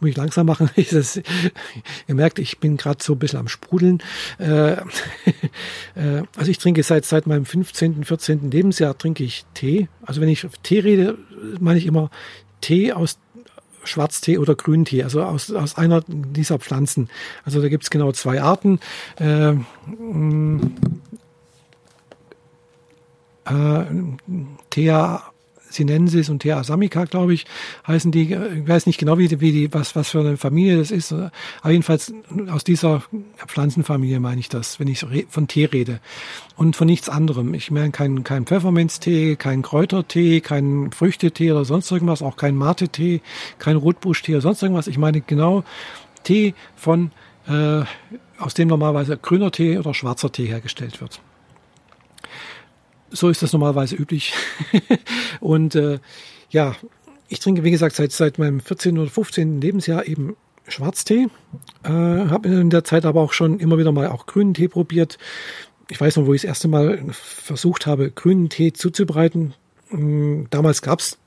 muss 0.00 0.10
ich 0.10 0.16
langsam 0.16 0.46
machen. 0.46 0.70
ihr 0.76 2.14
merkt, 2.14 2.38
ich 2.38 2.58
bin 2.58 2.76
gerade 2.76 3.02
so 3.02 3.14
ein 3.14 3.18
bisschen 3.18 3.38
am 3.38 3.48
Sprudeln. 3.48 4.02
Äh, 4.38 6.22
also 6.36 6.50
ich 6.50 6.58
trinke 6.58 6.82
seit, 6.82 7.06
seit 7.06 7.26
meinem 7.26 7.46
15., 7.46 8.04
14. 8.04 8.50
Lebensjahr 8.50 8.98
trinke 8.98 9.24
ich 9.24 9.46
Tee. 9.54 9.88
Also 10.02 10.20
wenn 10.20 10.28
ich 10.28 10.46
Tee 10.62 10.80
rede, 10.80 11.16
meine 11.58 11.78
ich 11.78 11.86
immer 11.86 12.10
Tee 12.60 12.92
aus 12.92 13.18
Schwarztee 13.86 14.38
oder 14.38 14.54
Grüntee, 14.54 15.02
also 15.02 15.22
aus, 15.22 15.50
aus 15.50 15.76
einer 15.78 16.02
dieser 16.06 16.58
Pflanzen. 16.58 17.08
Also 17.44 17.62
da 17.62 17.68
gibt 17.68 17.84
es 17.84 17.90
genau 17.90 18.12
zwei 18.12 18.42
Arten. 18.42 18.80
Äh, 19.18 19.52
äh, 23.44 23.84
Thea 24.70 25.22
sinensis 25.76 26.28
und 26.28 26.40
Thea 26.40 26.58
asamica, 26.58 27.04
glaube 27.04 27.34
ich, 27.34 27.46
heißen 27.86 28.10
die. 28.10 28.32
Ich 28.32 28.68
weiß 28.68 28.86
nicht 28.86 28.98
genau, 28.98 29.18
wie, 29.18 29.28
die, 29.28 29.40
wie 29.40 29.52
die, 29.52 29.72
was, 29.72 29.94
was 29.94 30.10
für 30.10 30.20
eine 30.20 30.36
Familie 30.36 30.78
das 30.78 30.90
ist. 30.90 31.12
Aber 31.12 31.30
jedenfalls 31.70 32.12
aus 32.50 32.64
dieser 32.64 33.02
Pflanzenfamilie 33.46 34.20
meine 34.20 34.40
ich 34.40 34.48
das, 34.48 34.80
wenn 34.80 34.88
ich 34.88 35.06
von 35.28 35.48
Tee 35.48 35.66
rede. 35.66 36.00
Und 36.56 36.74
von 36.74 36.86
nichts 36.86 37.08
anderem. 37.08 37.54
Ich 37.54 37.70
meine 37.70 37.90
keinen 37.90 38.24
kein 38.24 38.46
Pfefferminztee, 38.46 39.36
keinen 39.36 39.62
Kräutertee, 39.62 40.40
keinen 40.40 40.90
Früchtetee 40.90 41.52
oder 41.52 41.64
sonst 41.64 41.90
irgendwas, 41.90 42.22
auch 42.22 42.36
keinen 42.36 42.56
Mate-Tee, 42.56 43.20
kein 43.58 43.76
Rotbusch-Tee 43.76 44.32
oder 44.32 44.42
sonst 44.42 44.62
irgendwas. 44.62 44.86
Ich 44.86 44.98
meine 44.98 45.20
genau 45.20 45.64
Tee 46.24 46.54
von, 46.74 47.10
äh, 47.46 47.82
aus 48.38 48.54
dem 48.54 48.68
normalerweise 48.68 49.16
grüner 49.16 49.50
Tee 49.50 49.78
oder 49.78 49.94
schwarzer 49.94 50.32
Tee 50.32 50.46
hergestellt 50.46 51.00
wird 51.00 51.20
so 53.10 53.28
ist 53.28 53.42
das 53.42 53.52
normalerweise 53.52 53.96
üblich. 53.96 54.34
und 55.40 55.74
äh, 55.74 55.98
ja, 56.50 56.74
ich 57.28 57.40
trinke, 57.40 57.64
wie 57.64 57.70
gesagt, 57.70 57.96
seit, 57.96 58.12
seit 58.12 58.38
meinem 58.38 58.60
14. 58.60 58.98
oder 58.98 59.10
15. 59.10 59.60
Lebensjahr 59.60 60.06
eben 60.06 60.36
Schwarztee. 60.68 61.28
Äh, 61.84 61.88
habe 61.88 62.48
in 62.48 62.70
der 62.70 62.84
Zeit 62.84 63.04
aber 63.04 63.20
auch 63.20 63.32
schon 63.32 63.58
immer 63.60 63.78
wieder 63.78 63.92
mal 63.92 64.08
auch 64.08 64.26
grünen 64.26 64.54
Tee 64.54 64.68
probiert. 64.68 65.18
Ich 65.88 66.00
weiß 66.00 66.16
noch, 66.16 66.26
wo 66.26 66.34
ich 66.34 66.42
das 66.42 66.48
erste 66.48 66.68
Mal 66.68 67.04
versucht 67.12 67.86
habe, 67.86 68.10
grünen 68.10 68.48
Tee 68.48 68.72
zuzubereiten. 68.72 69.54
Hm, 69.90 70.48
damals 70.50 70.82
gab 70.82 71.00
es 71.00 71.18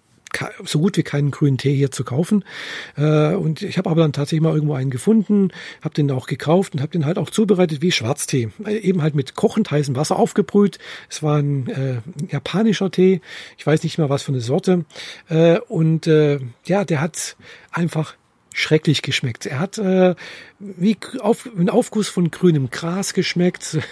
so 0.63 0.79
gut 0.79 0.97
wie 0.97 1.03
keinen 1.03 1.31
grünen 1.31 1.57
Tee 1.57 1.75
hier 1.75 1.91
zu 1.91 2.03
kaufen. 2.03 2.43
Äh, 2.97 3.33
und 3.33 3.61
ich 3.61 3.77
habe 3.77 3.89
aber 3.89 4.01
dann 4.01 4.13
tatsächlich 4.13 4.41
mal 4.41 4.53
irgendwo 4.53 4.73
einen 4.73 4.89
gefunden, 4.89 5.51
habe 5.81 5.95
den 5.95 6.11
auch 6.11 6.27
gekauft 6.27 6.73
und 6.73 6.81
habe 6.81 6.91
den 6.91 7.05
halt 7.05 7.17
auch 7.17 7.29
zubereitet 7.29 7.81
wie 7.81 7.91
Schwarztee. 7.91 8.49
Äh, 8.65 8.77
eben 8.77 9.01
halt 9.01 9.15
mit 9.15 9.35
kochend 9.35 9.71
heißem 9.71 9.95
Wasser 9.95 10.17
aufgebrüht. 10.17 10.79
Es 11.09 11.23
war 11.23 11.37
ein 11.37 11.67
äh, 11.67 12.01
japanischer 12.31 12.91
Tee. 12.91 13.21
Ich 13.57 13.65
weiß 13.65 13.83
nicht 13.83 13.97
mehr 13.97 14.09
was 14.09 14.23
für 14.23 14.31
eine 14.31 14.41
Sorte. 14.41 14.85
Äh, 15.29 15.59
und 15.67 16.07
äh, 16.07 16.39
ja, 16.65 16.85
der 16.85 17.01
hat 17.01 17.35
einfach 17.71 18.15
schrecklich 18.53 19.01
geschmeckt. 19.01 19.45
Er 19.45 19.59
hat 19.59 19.77
äh, 19.77 20.15
wie 20.59 20.97
auf, 21.19 21.49
ein 21.57 21.69
Aufguss 21.69 22.09
von 22.09 22.31
grünem 22.31 22.69
Gras 22.69 23.13
geschmeckt. 23.13 23.77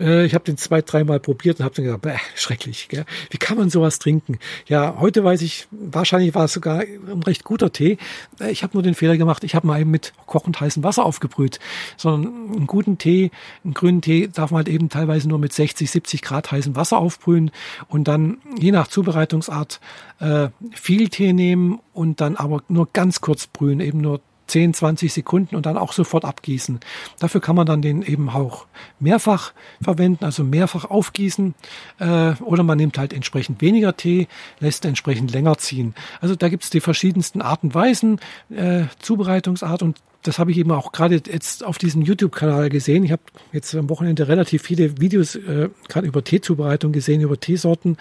Äh, 0.00 0.26
ich 0.26 0.34
habe 0.34 0.44
den 0.44 0.56
zwei, 0.56 0.82
dreimal 0.82 1.20
probiert 1.20 1.58
und 1.58 1.64
habe 1.64 1.74
dann 1.74 1.84
gedacht, 1.84 2.02
bäh, 2.02 2.16
schrecklich. 2.34 2.88
Gell? 2.88 3.04
Wie 3.30 3.38
kann 3.38 3.56
man 3.56 3.70
sowas 3.70 3.98
trinken? 3.98 4.38
Ja, 4.66 4.96
heute 4.98 5.24
weiß 5.24 5.42
ich, 5.42 5.68
wahrscheinlich 5.70 6.34
war 6.34 6.44
es 6.44 6.52
sogar 6.52 6.80
ein 6.80 7.22
recht 7.22 7.44
guter 7.44 7.72
Tee. 7.72 7.98
Äh, 8.40 8.50
ich 8.50 8.62
habe 8.62 8.74
nur 8.74 8.82
den 8.82 8.94
Fehler 8.94 9.16
gemacht, 9.16 9.44
ich 9.44 9.54
habe 9.54 9.66
mal 9.66 9.80
eben 9.80 9.90
mit 9.90 10.12
kochend 10.26 10.60
heißem 10.60 10.82
Wasser 10.82 11.04
aufgebrüht. 11.04 11.60
Sondern 11.96 12.54
einen 12.54 12.66
guten 12.66 12.98
Tee, 12.98 13.30
einen 13.64 13.74
grünen 13.74 14.02
Tee 14.02 14.28
darf 14.28 14.50
man 14.50 14.58
halt 14.58 14.68
eben 14.68 14.88
teilweise 14.88 15.28
nur 15.28 15.38
mit 15.38 15.52
60, 15.52 15.90
70 15.90 16.22
Grad 16.22 16.50
heißem 16.50 16.76
Wasser 16.76 16.98
aufbrühen 16.98 17.50
und 17.88 18.08
dann 18.08 18.38
je 18.58 18.72
nach 18.72 18.88
Zubereitungsart 18.88 19.80
äh, 20.20 20.48
viel 20.72 21.08
Tee 21.08 21.32
nehmen 21.32 21.80
und 21.96 22.20
dann 22.20 22.36
aber 22.36 22.62
nur 22.68 22.88
ganz 22.92 23.20
kurz 23.20 23.46
brühen, 23.46 23.80
eben 23.80 24.00
nur 24.00 24.20
10, 24.46 24.74
20 24.74 25.12
Sekunden 25.12 25.56
und 25.56 25.66
dann 25.66 25.76
auch 25.76 25.92
sofort 25.92 26.24
abgießen. 26.24 26.80
Dafür 27.18 27.40
kann 27.40 27.56
man 27.56 27.66
dann 27.66 27.82
den 27.82 28.02
eben 28.02 28.30
auch 28.30 28.66
mehrfach 29.00 29.52
verwenden, 29.82 30.24
also 30.24 30.44
mehrfach 30.44 30.84
aufgießen 30.84 31.54
äh, 31.98 32.32
oder 32.42 32.62
man 32.62 32.78
nimmt 32.78 32.98
halt 32.98 33.12
entsprechend 33.12 33.60
weniger 33.60 33.96
Tee, 33.96 34.28
lässt 34.60 34.84
entsprechend 34.84 35.32
länger 35.32 35.58
ziehen. 35.58 35.94
Also 36.20 36.36
da 36.36 36.48
gibt 36.48 36.64
es 36.64 36.70
die 36.70 36.80
verschiedensten 36.80 37.42
Arten 37.42 37.74
Weisen, 37.74 38.20
äh, 38.50 38.84
Zubereitungsart 39.00 39.82
und 39.82 40.00
das 40.26 40.38
habe 40.38 40.50
ich 40.50 40.58
eben 40.58 40.72
auch 40.72 40.92
gerade 40.92 41.14
jetzt 41.14 41.64
auf 41.64 41.78
diesem 41.78 42.02
YouTube-Kanal 42.02 42.68
gesehen. 42.68 43.04
Ich 43.04 43.12
habe 43.12 43.22
jetzt 43.52 43.74
am 43.74 43.88
Wochenende 43.88 44.28
relativ 44.28 44.62
viele 44.62 45.00
Videos 45.00 45.36
äh, 45.36 45.68
gerade 45.88 46.06
über 46.06 46.24
Teezubereitung 46.24 46.92
gesehen, 46.92 47.20
über 47.20 47.38
Teesorten 47.38 47.96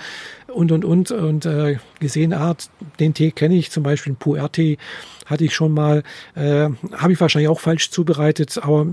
und 0.47 0.71
und 0.71 0.85
und 0.85 1.11
und 1.11 1.45
äh, 1.45 1.77
gesehen, 1.99 2.33
ah, 2.33 2.55
den 2.99 3.13
Tee 3.13 3.31
kenne 3.31 3.55
ich, 3.55 3.71
zum 3.71 3.83
Beispiel 3.83 4.13
Puer-Tee 4.13 4.77
hatte 5.25 5.43
ich 5.43 5.53
schon 5.53 5.73
mal, 5.73 6.03
äh, 6.35 6.69
habe 6.93 7.13
ich 7.13 7.19
wahrscheinlich 7.19 7.49
auch 7.49 7.59
falsch 7.59 7.89
zubereitet, 7.89 8.59
aber 8.61 8.88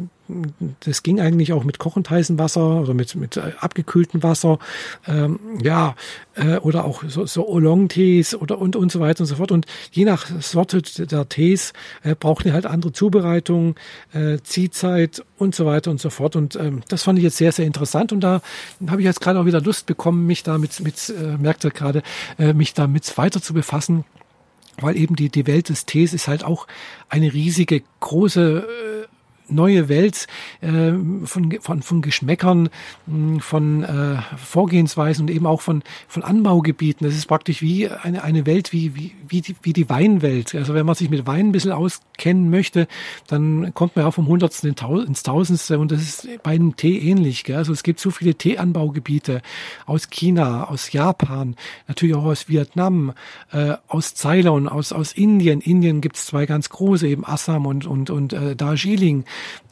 das 0.80 1.02
ging 1.02 1.20
eigentlich 1.20 1.52
auch 1.52 1.64
mit 1.64 1.78
kochend 1.78 2.10
heißem 2.10 2.38
Wasser 2.38 2.80
oder 2.80 2.94
mit, 2.94 3.14
mit 3.14 3.36
äh, 3.36 3.52
abgekühltem 3.58 4.22
Wasser. 4.22 4.58
Ähm, 5.06 5.38
ja, 5.62 5.94
äh, 6.34 6.56
oder 6.58 6.84
auch 6.84 7.02
so, 7.06 7.26
so 7.26 7.48
Oolong-Tees 7.48 8.34
oder 8.34 8.58
und, 8.58 8.76
und 8.76 8.90
so 8.90 9.00
weiter 9.00 9.20
und 9.20 9.26
so 9.26 9.36
fort. 9.36 9.52
Und 9.52 9.66
je 9.90 10.04
nach 10.04 10.26
Sorte 10.40 10.82
der 10.82 11.28
Tees 11.28 11.72
äh, 12.02 12.14
brauchen 12.14 12.44
die 12.44 12.52
halt 12.52 12.66
andere 12.66 12.92
Zubereitung, 12.92 13.76
äh, 14.12 14.38
Ziehzeit 14.42 15.24
und 15.38 15.54
so 15.54 15.66
weiter 15.66 15.90
und 15.90 16.00
so 16.00 16.10
fort. 16.10 16.36
Und 16.36 16.56
ähm, 16.56 16.82
das 16.88 17.02
fand 17.02 17.18
ich 17.18 17.24
jetzt 17.24 17.36
sehr, 17.36 17.52
sehr 17.52 17.66
interessant. 17.66 18.12
Und 18.12 18.20
da 18.20 18.40
habe 18.88 19.00
ich 19.00 19.06
jetzt 19.06 19.20
gerade 19.20 19.40
auch 19.40 19.46
wieder 19.46 19.60
Lust 19.60 19.86
bekommen, 19.86 20.26
mich 20.26 20.42
damit, 20.42 20.80
mit, 20.80 21.10
äh, 21.10 21.36
merkt 21.36 21.64
ihr 21.64 21.70
gerade, 21.70 22.02
äh, 22.38 22.52
mich 22.52 22.74
damit 22.74 23.16
weiter 23.18 23.42
zu 23.42 23.54
befassen 23.54 24.04
weil 24.80 24.96
eben 24.96 25.16
die, 25.16 25.28
die 25.28 25.46
Welt 25.46 25.68
des 25.68 25.86
Tees 25.86 26.14
ist 26.14 26.28
halt 26.28 26.44
auch 26.44 26.66
eine 27.08 27.32
riesige, 27.32 27.82
große 28.00 28.66
äh, 28.66 29.01
neue 29.48 29.88
Welt 29.88 30.26
äh, 30.60 30.92
von, 31.24 31.58
von, 31.60 31.82
von 31.82 32.02
Geschmäckern, 32.02 32.70
hm, 33.06 33.40
von 33.40 33.84
äh, 33.84 34.16
Vorgehensweisen 34.36 35.22
und 35.22 35.34
eben 35.34 35.46
auch 35.46 35.60
von, 35.60 35.82
von 36.08 36.22
Anbaugebieten. 36.22 37.06
Das 37.06 37.16
ist 37.16 37.26
praktisch 37.26 37.62
wie 37.62 37.88
eine, 37.88 38.22
eine 38.22 38.46
Welt 38.46 38.72
wie, 38.72 38.94
wie, 38.94 39.12
wie, 39.28 39.40
die, 39.40 39.56
wie 39.62 39.72
die 39.72 39.88
Weinwelt. 39.88 40.54
Also 40.54 40.74
wenn 40.74 40.86
man 40.86 40.94
sich 40.94 41.10
mit 41.10 41.26
Wein 41.26 41.48
ein 41.48 41.52
bisschen 41.52 41.72
auskennen 41.72 42.50
möchte, 42.50 42.86
dann 43.26 43.74
kommt 43.74 43.96
man 43.96 44.04
ja 44.04 44.10
vom 44.10 44.26
Hundertsten 44.26 44.70
ins 44.70 45.22
Tausendste 45.22 45.78
und 45.78 45.92
das 45.92 46.02
ist 46.02 46.28
bei 46.42 46.52
einem 46.52 46.76
Tee 46.76 46.98
ähnlich. 46.98 47.44
Gell? 47.44 47.56
Also 47.56 47.72
es 47.72 47.82
gibt 47.82 48.00
so 48.00 48.10
viele 48.10 48.34
Teeanbaugebiete 48.34 49.42
aus 49.86 50.10
China, 50.10 50.64
aus 50.64 50.92
Japan, 50.92 51.56
natürlich 51.88 52.14
auch 52.14 52.24
aus 52.24 52.48
Vietnam, 52.48 53.12
äh, 53.52 53.74
aus 53.88 54.14
Ceylon, 54.14 54.68
aus, 54.68 54.92
aus 54.92 55.12
Indien. 55.12 55.60
Indien 55.60 56.00
gibt 56.00 56.16
es 56.16 56.26
zwei 56.26 56.46
ganz 56.46 56.68
große, 56.70 57.06
eben 57.06 57.26
Assam 57.26 57.66
und, 57.66 57.86
und, 57.86 58.10
und 58.10 58.32
äh, 58.32 58.56
Darjeeling. 58.56 59.24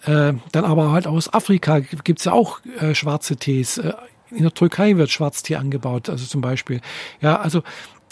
Äh, 0.05 0.35
dann 0.53 0.65
aber 0.65 0.93
halt 0.93 1.07
aus 1.07 1.33
Afrika 1.33 1.81
gibt's 1.81 2.25
ja 2.25 2.33
auch 2.33 2.61
äh, 2.81 2.95
schwarze 2.95 3.37
Tees. 3.37 3.79
Äh, 3.79 3.93
in 4.31 4.43
der 4.43 4.55
Türkei 4.55 4.97
wird 4.97 5.11
Schwarztee 5.11 5.57
angebaut, 5.57 6.09
also 6.09 6.25
zum 6.25 6.41
Beispiel. 6.41 6.81
Ja, 7.21 7.41
also 7.41 7.63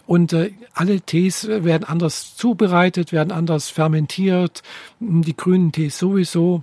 und 0.07 0.33
äh, 0.33 0.53
alle 0.73 1.03
Tees 1.03 1.47
werden 1.47 1.85
anders 1.85 2.35
zubereitet, 2.35 3.13
werden 3.13 3.31
anders 3.31 3.69
fermentiert. 3.69 4.63
Die 5.01 5.37
grünen 5.37 5.71
Tees 5.71 5.99
sowieso. 5.99 6.63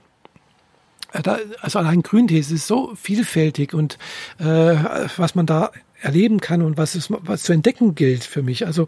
Äh, 1.14 1.22
da, 1.22 1.38
also 1.62 1.80
allein 1.80 2.02
Grüntee 2.02 2.40
ist 2.40 2.50
so 2.66 2.94
vielfältig 2.96 3.74
und 3.74 3.98
äh, 4.40 4.76
was 5.18 5.36
man 5.36 5.46
da 5.46 5.72
erleben 6.06 6.40
kann 6.40 6.62
und 6.62 6.78
was 6.78 6.96
es 6.96 7.10
was 7.10 7.44
zu 7.44 7.54
entdecken 7.54 7.96
gilt 7.96 8.24
für 8.24 8.44
mich. 8.44 8.66
Also 8.66 8.84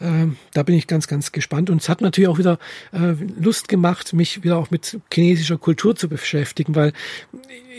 äh, 0.00 0.26
da 0.52 0.62
bin 0.62 0.74
ich 0.74 0.86
ganz, 0.86 1.08
ganz 1.08 1.32
gespannt. 1.32 1.70
Und 1.70 1.80
es 1.80 1.88
hat 1.88 2.00
natürlich 2.00 2.28
auch 2.28 2.38
wieder 2.38 2.58
äh, 2.92 3.14
Lust 3.40 3.68
gemacht, 3.68 4.12
mich 4.12 4.44
wieder 4.44 4.58
auch 4.58 4.70
mit 4.70 4.98
chinesischer 5.12 5.58
Kultur 5.58 5.96
zu 5.96 6.08
beschäftigen, 6.08 6.74
weil 6.74 6.92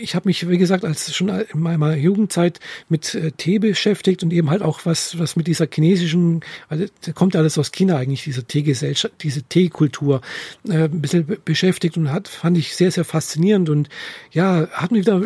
ich 0.00 0.14
habe 0.14 0.28
mich, 0.28 0.48
wie 0.48 0.58
gesagt, 0.58 0.84
als 0.84 1.14
schon 1.14 1.28
in 1.28 1.60
meiner 1.60 1.94
Jugendzeit 1.94 2.58
mit 2.88 3.14
äh, 3.14 3.32
Tee 3.32 3.58
beschäftigt 3.58 4.22
und 4.22 4.32
eben 4.32 4.50
halt 4.50 4.62
auch 4.62 4.80
was, 4.84 5.18
was 5.18 5.36
mit 5.36 5.46
dieser 5.46 5.68
chinesischen, 5.72 6.40
also 6.68 6.86
kommt 7.14 7.36
alles 7.36 7.58
aus 7.58 7.70
China 7.70 7.96
eigentlich, 7.96 8.24
diese 8.24 8.44
Teegesellschaft, 8.44 9.14
diese 9.22 9.42
Teekultur, 9.42 10.20
äh, 10.68 10.84
ein 10.84 11.00
bisschen 11.00 11.36
beschäftigt 11.44 11.96
und 11.96 12.10
hat, 12.10 12.28
fand 12.28 12.58
ich 12.58 12.74
sehr, 12.74 12.90
sehr 12.90 13.04
faszinierend 13.04 13.68
und 13.68 13.88
ja, 14.32 14.68
hat 14.72 14.90
mir 14.90 15.00
wieder 15.00 15.22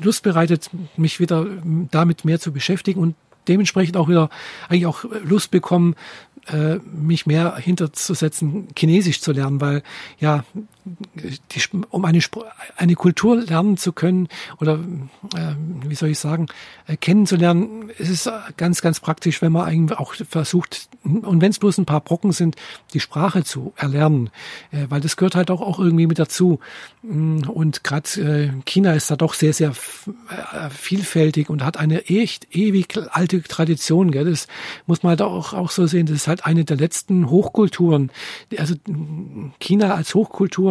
Lust 0.00 0.22
bereitet, 0.22 0.70
mich 0.96 1.20
wieder 1.20 1.46
damit 1.90 2.24
mehr 2.24 2.40
zu 2.40 2.52
beschäftigen 2.52 2.89
beschäftigen 2.90 3.00
und 3.00 3.14
dementsprechend 3.48 3.96
auch 3.96 4.08
wieder 4.08 4.28
eigentlich 4.68 4.86
auch 4.86 5.04
Lust 5.24 5.50
bekommen, 5.50 5.94
äh, 6.46 6.76
mich 6.76 7.26
mehr 7.26 7.56
hinterzusetzen, 7.56 8.68
Chinesisch 8.76 9.20
zu 9.20 9.32
lernen, 9.32 9.60
weil 9.60 9.82
ja, 10.18 10.44
die, 10.84 11.62
um 11.90 12.04
eine, 12.04 12.20
eine 12.76 12.94
Kultur 12.94 13.36
lernen 13.36 13.76
zu 13.76 13.92
können 13.92 14.28
oder 14.60 14.78
äh, 15.34 15.54
wie 15.84 15.94
soll 15.94 16.10
ich 16.10 16.18
sagen, 16.18 16.46
äh, 16.86 16.96
kennenzulernen, 16.96 17.90
ist 17.98 18.26
es 18.26 18.30
ganz, 18.56 18.80
ganz 18.82 19.00
praktisch, 19.00 19.42
wenn 19.42 19.52
man 19.52 19.66
eigentlich 19.66 19.98
auch 19.98 20.14
versucht, 20.14 20.88
und 21.02 21.40
wenn 21.40 21.50
es 21.50 21.58
bloß 21.58 21.78
ein 21.78 21.86
paar 21.86 22.00
Brocken 22.00 22.32
sind, 22.32 22.56
die 22.92 23.00
Sprache 23.00 23.44
zu 23.44 23.72
erlernen, 23.76 24.30
äh, 24.70 24.86
weil 24.88 25.00
das 25.00 25.16
gehört 25.16 25.34
halt 25.34 25.50
auch, 25.50 25.60
auch 25.60 25.78
irgendwie 25.78 26.06
mit 26.06 26.18
dazu. 26.18 26.60
Mm, 27.02 27.42
und 27.48 27.84
gerade 27.84 28.08
äh, 28.20 28.50
China 28.64 28.92
ist 28.92 29.10
da 29.10 29.16
doch 29.16 29.34
sehr, 29.34 29.52
sehr 29.52 29.70
äh, 29.70 30.70
vielfältig 30.70 31.48
und 31.48 31.64
hat 31.64 31.76
eine 31.76 32.06
echt 32.06 32.54
ewig 32.54 32.98
alte 33.10 33.42
Tradition. 33.42 34.10
Gell? 34.10 34.24
Das 34.24 34.46
muss 34.86 35.02
man 35.02 35.10
halt 35.10 35.22
auch, 35.22 35.52
auch 35.54 35.70
so 35.70 35.86
sehen. 35.86 36.06
Das 36.06 36.16
ist 36.16 36.28
halt 36.28 36.44
eine 36.44 36.64
der 36.64 36.76
letzten 36.76 37.30
Hochkulturen. 37.30 38.10
Also 38.58 38.74
China 39.58 39.94
als 39.94 40.14
Hochkultur 40.14 40.69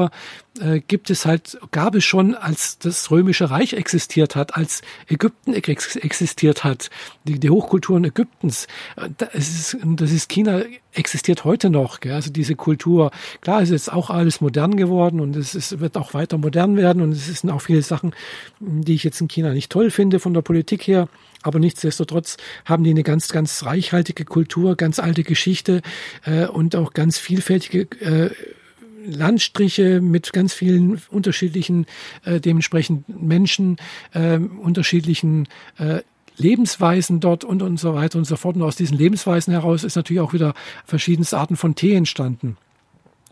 äh, 0.59 0.79
gibt 0.79 1.09
es 1.09 1.25
halt, 1.25 1.59
gab 1.71 1.95
es 1.95 2.03
schon, 2.03 2.35
als 2.35 2.79
das 2.79 3.11
Römische 3.11 3.49
Reich 3.49 3.73
existiert 3.73 4.35
hat, 4.35 4.55
als 4.55 4.81
Ägypten 5.07 5.53
ex 5.53 5.95
existiert 5.95 6.63
hat, 6.63 6.89
die, 7.23 7.39
die 7.39 7.49
Hochkulturen 7.49 8.03
Ägyptens. 8.03 8.67
Äh, 8.95 9.09
das 9.17 9.33
ist, 9.33 9.77
das 9.83 10.11
ist 10.11 10.29
China 10.29 10.63
existiert 10.93 11.45
heute 11.45 11.69
noch. 11.69 11.99
Gell? 11.99 12.13
Also 12.13 12.31
diese 12.31 12.55
Kultur, 12.55 13.11
klar 13.41 13.61
ist 13.61 13.69
jetzt 13.69 13.91
auch 13.91 14.09
alles 14.09 14.41
modern 14.41 14.75
geworden 14.75 15.19
und 15.19 15.35
es 15.35 15.55
ist, 15.55 15.79
wird 15.79 15.97
auch 15.97 16.13
weiter 16.13 16.37
modern 16.37 16.77
werden 16.77 17.01
und 17.01 17.11
es 17.11 17.27
sind 17.27 17.49
auch 17.49 17.61
viele 17.61 17.81
Sachen, 17.81 18.13
die 18.59 18.95
ich 18.95 19.03
jetzt 19.03 19.21
in 19.21 19.27
China 19.27 19.53
nicht 19.53 19.71
toll 19.71 19.91
finde 19.91 20.19
von 20.19 20.33
der 20.33 20.41
Politik 20.41 20.87
her. 20.87 21.07
Aber 21.41 21.59
nichtsdestotrotz 21.59 22.37
haben 22.65 22.83
die 22.83 22.89
eine 22.89 23.03
ganz, 23.03 23.29
ganz 23.29 23.63
reichhaltige 23.63 24.25
Kultur, 24.25 24.75
ganz 24.75 24.99
alte 24.99 25.23
Geschichte 25.23 25.81
äh, 26.25 26.47
und 26.47 26.75
auch 26.75 26.93
ganz 26.93 27.17
vielfältige 27.17 27.81
äh, 28.01 28.31
Landstriche 29.11 30.01
mit 30.01 30.33
ganz 30.33 30.53
vielen 30.53 31.01
unterschiedlichen, 31.09 31.85
äh, 32.23 32.39
dementsprechend 32.39 33.07
Menschen, 33.21 33.77
äh, 34.13 34.37
unterschiedlichen 34.37 35.47
äh, 35.77 36.01
Lebensweisen 36.37 37.19
dort 37.19 37.43
und, 37.43 37.61
und 37.61 37.77
so 37.79 37.93
weiter 37.93 38.17
und 38.17 38.25
so 38.25 38.37
fort. 38.37 38.55
Und 38.55 38.63
aus 38.63 38.75
diesen 38.75 38.97
Lebensweisen 38.97 39.51
heraus 39.53 39.83
ist 39.83 39.95
natürlich 39.95 40.21
auch 40.21 40.33
wieder 40.33 40.53
verschiedenste 40.85 41.37
Arten 41.37 41.57
von 41.57 41.75
Tee 41.75 41.93
entstanden. 41.93 42.57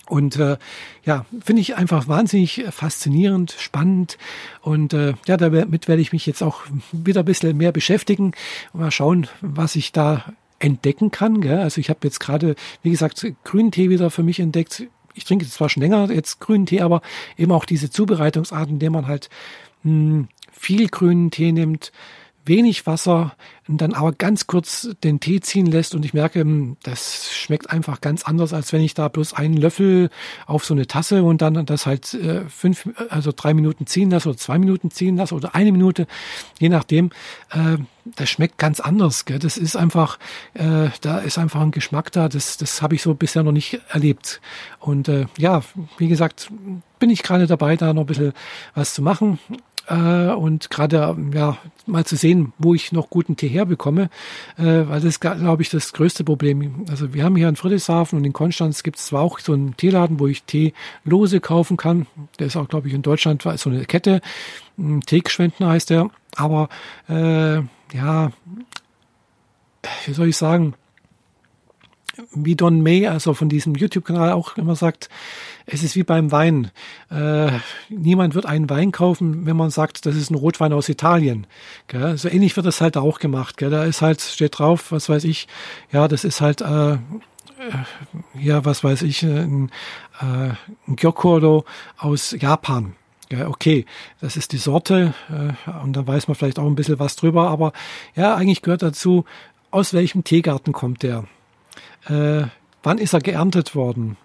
Und 0.07 0.37
äh, 0.37 0.57
ja, 1.03 1.25
finde 1.43 1.61
ich 1.61 1.75
einfach 1.75 2.07
wahnsinnig 2.07 2.63
faszinierend, 2.69 3.55
spannend. 3.57 4.17
Und 4.61 4.93
äh, 4.93 5.13
ja, 5.27 5.37
damit 5.37 5.87
werde 5.87 6.01
ich 6.01 6.13
mich 6.13 6.25
jetzt 6.25 6.41
auch 6.41 6.61
wieder 6.91 7.21
ein 7.21 7.25
bisschen 7.25 7.57
mehr 7.57 7.71
beschäftigen 7.71 8.31
mal 8.73 8.91
schauen, 8.91 9.27
was 9.41 9.75
ich 9.75 9.91
da 9.91 10.23
entdecken 10.59 11.11
kann. 11.11 11.41
Gell? 11.41 11.59
Also 11.59 11.81
ich 11.81 11.89
habe 11.89 11.99
jetzt 12.03 12.19
gerade, 12.19 12.55
wie 12.83 12.91
gesagt, 12.91 13.25
grünen 13.43 13.71
Tee 13.71 13.89
wieder 13.89 14.09
für 14.09 14.23
mich 14.23 14.39
entdeckt. 14.39 14.87
Ich 15.17 15.25
trinke 15.25 15.47
zwar 15.47 15.69
schon 15.69 15.81
länger 15.81 16.11
jetzt 16.11 16.39
grünen 16.39 16.65
Tee, 16.65 16.81
aber 16.81 17.01
eben 17.37 17.51
auch 17.51 17.65
diese 17.65 17.89
Zubereitungsarten, 17.89 18.75
in 18.75 18.79
der 18.79 18.91
man 18.91 19.07
halt 19.07 19.29
mh, 19.83 19.91
hm, 19.91 20.27
viel 20.51 20.87
grünen 20.87 21.31
Tee 21.31 21.51
nimmt, 21.51 21.91
wenig 22.47 22.85
Wasser 22.85 23.35
dann 23.67 23.93
aber 23.93 24.13
ganz 24.13 24.47
kurz 24.47 24.89
den 25.03 25.19
Tee 25.19 25.41
ziehen 25.41 25.65
lässt 25.65 25.93
und 25.93 26.05
ich 26.05 26.13
merke, 26.13 26.39
hm, 26.41 26.77
das 26.83 27.33
schmeckt 27.33 27.69
einfach 27.69 28.01
ganz 28.01 28.23
anders, 28.23 28.53
als 28.53 28.71
wenn 28.71 28.81
ich 28.81 28.93
da 28.93 29.07
bloß 29.07 29.33
einen 29.33 29.57
Löffel 29.57 30.09
auf 30.45 30.63
so 30.63 30.73
eine 30.73 30.87
Tasse 30.87 31.23
und 31.23 31.41
dann 31.41 31.65
das 31.65 31.85
halt 31.85 32.13
äh, 32.13 32.45
fünf, 32.49 32.89
also 33.09 33.31
drei 33.35 33.53
Minuten 33.53 33.85
ziehen 33.85 34.09
lasse 34.09 34.29
oder 34.29 34.37
zwei 34.37 34.57
Minuten 34.57 34.91
ziehen 34.91 35.17
lasse 35.17 35.35
oder 35.35 35.53
eine 35.55 35.71
Minute, 35.71 36.07
je 36.59 36.69
nachdem. 36.69 37.11
Äh, 37.51 37.77
das 38.15 38.29
schmeckt 38.29 38.57
ganz 38.57 38.79
anders. 38.79 39.25
Gell? 39.25 39.39
Das 39.39 39.57
ist 39.57 39.75
einfach, 39.75 40.17
äh, 40.53 40.89
da 41.01 41.17
ist 41.19 41.37
einfach 41.37 41.59
ein 41.59 41.71
Geschmack 41.71 42.11
da. 42.13 42.29
Das, 42.29 42.55
das 42.55 42.81
habe 42.81 42.95
ich 42.95 43.01
so 43.01 43.13
bisher 43.15 43.43
noch 43.43 43.51
nicht 43.51 43.81
erlebt. 43.89 44.39
Und 44.79 45.09
äh, 45.09 45.25
ja, 45.37 45.61
wie 45.97 46.07
gesagt, 46.07 46.49
bin 46.99 47.09
ich 47.09 47.21
gerade 47.21 47.47
dabei, 47.47 47.75
da 47.75 47.93
noch 47.93 48.03
ein 48.03 48.07
bisschen 48.07 48.33
was 48.73 48.93
zu 48.93 49.01
machen 49.01 49.39
äh, 49.87 50.33
und 50.33 50.69
gerade 50.69 51.15
ja 51.33 51.57
mal 51.85 52.05
zu 52.05 52.15
sehen, 52.15 52.53
wo 52.57 52.73
ich 52.73 52.91
noch 52.91 53.09
guten 53.09 53.37
Tee 53.37 53.47
herbekomme, 53.47 54.09
äh, 54.57 54.63
weil 54.63 54.99
das 54.99 55.05
ist, 55.05 55.19
glaube 55.21 55.61
ich, 55.61 55.69
das 55.69 55.93
größte 55.93 56.23
Problem. 56.23 56.85
Also 56.89 57.13
wir 57.13 57.23
haben 57.23 57.35
hier 57.35 57.49
in 57.49 57.55
Friedrichshafen 57.55 58.19
und 58.19 58.25
in 58.25 58.33
Konstanz 58.33 58.83
gibt 58.83 58.97
es 58.97 59.07
zwar 59.07 59.21
auch 59.21 59.39
so 59.39 59.53
einen 59.53 59.77
Teeladen, 59.77 60.19
wo 60.19 60.27
ich 60.27 60.43
Tee 60.43 60.73
lose 61.03 61.39
kaufen 61.39 61.77
kann. 61.77 62.07
Der 62.39 62.47
ist 62.47 62.55
auch, 62.55 62.67
glaube 62.67 62.87
ich, 62.87 62.93
in 62.93 63.01
Deutschland 63.01 63.41
so 63.41 63.69
eine 63.69 63.85
Kette. 63.85 64.21
Teegeschwenden 65.05 65.65
heißt 65.65 65.89
der. 65.89 66.09
Aber 66.35 66.69
äh, 67.09 67.61
ja, 67.95 68.31
wie 70.05 70.13
soll 70.13 70.29
ich 70.29 70.37
sagen, 70.37 70.75
wie 72.33 72.55
Don 72.55 72.81
May, 72.81 73.07
also 73.07 73.33
von 73.33 73.49
diesem 73.49 73.75
YouTube-Kanal 73.75 74.31
auch 74.31 74.57
immer 74.57 74.75
sagt, 74.75 75.09
es 75.65 75.83
ist 75.83 75.95
wie 75.95 76.03
beim 76.03 76.31
Wein. 76.31 76.71
Äh, 77.11 77.51
niemand 77.89 78.35
wird 78.35 78.45
einen 78.45 78.69
Wein 78.69 78.91
kaufen, 78.91 79.45
wenn 79.45 79.57
man 79.57 79.69
sagt, 79.69 80.05
das 80.05 80.15
ist 80.15 80.31
ein 80.31 80.35
Rotwein 80.35 80.73
aus 80.73 80.89
Italien. 80.89 81.47
Gell? 81.87 82.17
So 82.17 82.29
ähnlich 82.29 82.55
wird 82.55 82.65
das 82.65 82.81
halt 82.81 82.97
auch 82.97 83.19
gemacht. 83.19 83.57
Gell? 83.57 83.69
Da 83.69 83.83
ist 83.83 84.01
halt, 84.01 84.21
steht 84.21 84.59
drauf, 84.59 84.91
was 84.91 85.09
weiß 85.09 85.23
ich, 85.25 85.47
ja, 85.91 86.07
das 86.07 86.23
ist 86.23 86.41
halt, 86.41 86.61
äh, 86.61 86.93
äh 86.93 86.97
ja, 88.39 88.65
was 88.65 88.83
weiß 88.83 89.01
ich, 89.03 89.23
ein, 89.23 89.71
äh, 90.21 90.51
ein 90.87 90.95
Gyokuro 90.95 91.65
aus 91.97 92.35
Japan. 92.39 92.95
Ja, 93.29 93.49
okay, 93.49 93.85
das 94.21 94.37
ist 94.37 94.53
die 94.53 94.57
Sorte 94.57 95.13
äh, 95.29 95.71
und 95.83 95.93
da 95.93 96.07
weiß 96.07 96.29
man 96.29 96.35
vielleicht 96.35 96.59
auch 96.59 96.65
ein 96.65 96.75
bisschen 96.75 96.99
was 96.99 97.17
drüber, 97.17 97.49
aber 97.49 97.73
ja, 98.15 98.35
eigentlich 98.35 98.61
gehört 98.61 98.83
dazu, 98.83 99.25
aus 99.69 99.93
welchem 99.93 100.23
Teegarten 100.23 100.71
kommt 100.71 101.03
der? 101.03 101.25
Äh, 102.07 102.43
wann 102.83 102.97
ist 102.97 103.13
er 103.13 103.21
geerntet 103.21 103.75
worden? 103.75 104.17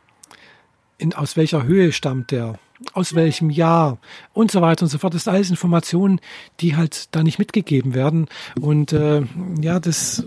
in, 1.03 1.13
aus 1.13 1.37
welcher 1.37 1.65
Höhe 1.65 1.93
stammt 1.93 2.31
der? 2.31 2.59
aus 2.95 3.15
welchem 3.15 3.49
Jahr 3.49 3.99
und 4.33 4.51
so 4.51 4.61
weiter 4.61 4.83
und 4.83 4.89
so 4.89 4.99
fort. 4.99 5.15
Das 5.15 5.23
sind 5.23 5.33
alles 5.33 5.51
Informationen, 5.51 6.21
die 6.59 6.75
halt 6.75 7.15
da 7.15 7.23
nicht 7.23 7.39
mitgegeben 7.39 7.95
werden. 7.95 8.27
Und 8.61 8.93
äh, 8.93 9.23
ja, 9.61 9.79
das 9.79 10.27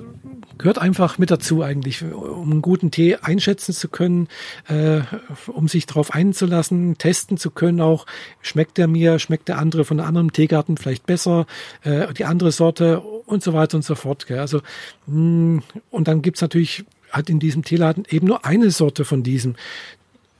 gehört 0.57 0.77
einfach 0.77 1.17
mit 1.17 1.31
dazu 1.31 1.63
eigentlich, 1.63 2.01
um 2.01 2.49
einen 2.49 2.61
guten 2.61 2.91
Tee 2.91 3.17
einschätzen 3.17 3.73
zu 3.73 3.89
können, 3.89 4.29
äh, 4.69 5.01
um 5.47 5.67
sich 5.67 5.85
darauf 5.85 6.13
einzulassen, 6.13 6.97
testen 6.97 7.35
zu 7.35 7.51
können 7.51 7.81
auch, 7.81 8.05
schmeckt 8.41 8.77
der 8.77 8.87
mir, 8.87 9.19
schmeckt 9.19 9.49
der 9.49 9.57
andere 9.57 9.83
von 9.83 9.99
einem 9.99 10.07
anderen 10.07 10.31
Teegarten 10.31 10.77
vielleicht 10.77 11.05
besser, 11.05 11.47
äh, 11.83 12.13
die 12.13 12.23
andere 12.23 12.53
Sorte 12.53 13.01
und 13.01 13.43
so 13.43 13.51
weiter 13.51 13.75
und 13.75 13.83
so 13.83 13.95
fort. 13.95 14.27
Gell. 14.27 14.39
Also 14.39 14.61
mh, 15.07 15.17
mm, 15.17 15.63
und 15.91 16.07
dann 16.07 16.21
gibt's 16.21 16.39
natürlich 16.39 16.85
halt 17.15 17.29
in 17.29 17.39
diesem 17.39 17.63
Teeladen 17.63 18.05
eben 18.09 18.27
nur 18.27 18.45
eine 18.45 18.71
Sorte 18.71 19.05
von 19.05 19.23
diesem 19.23 19.55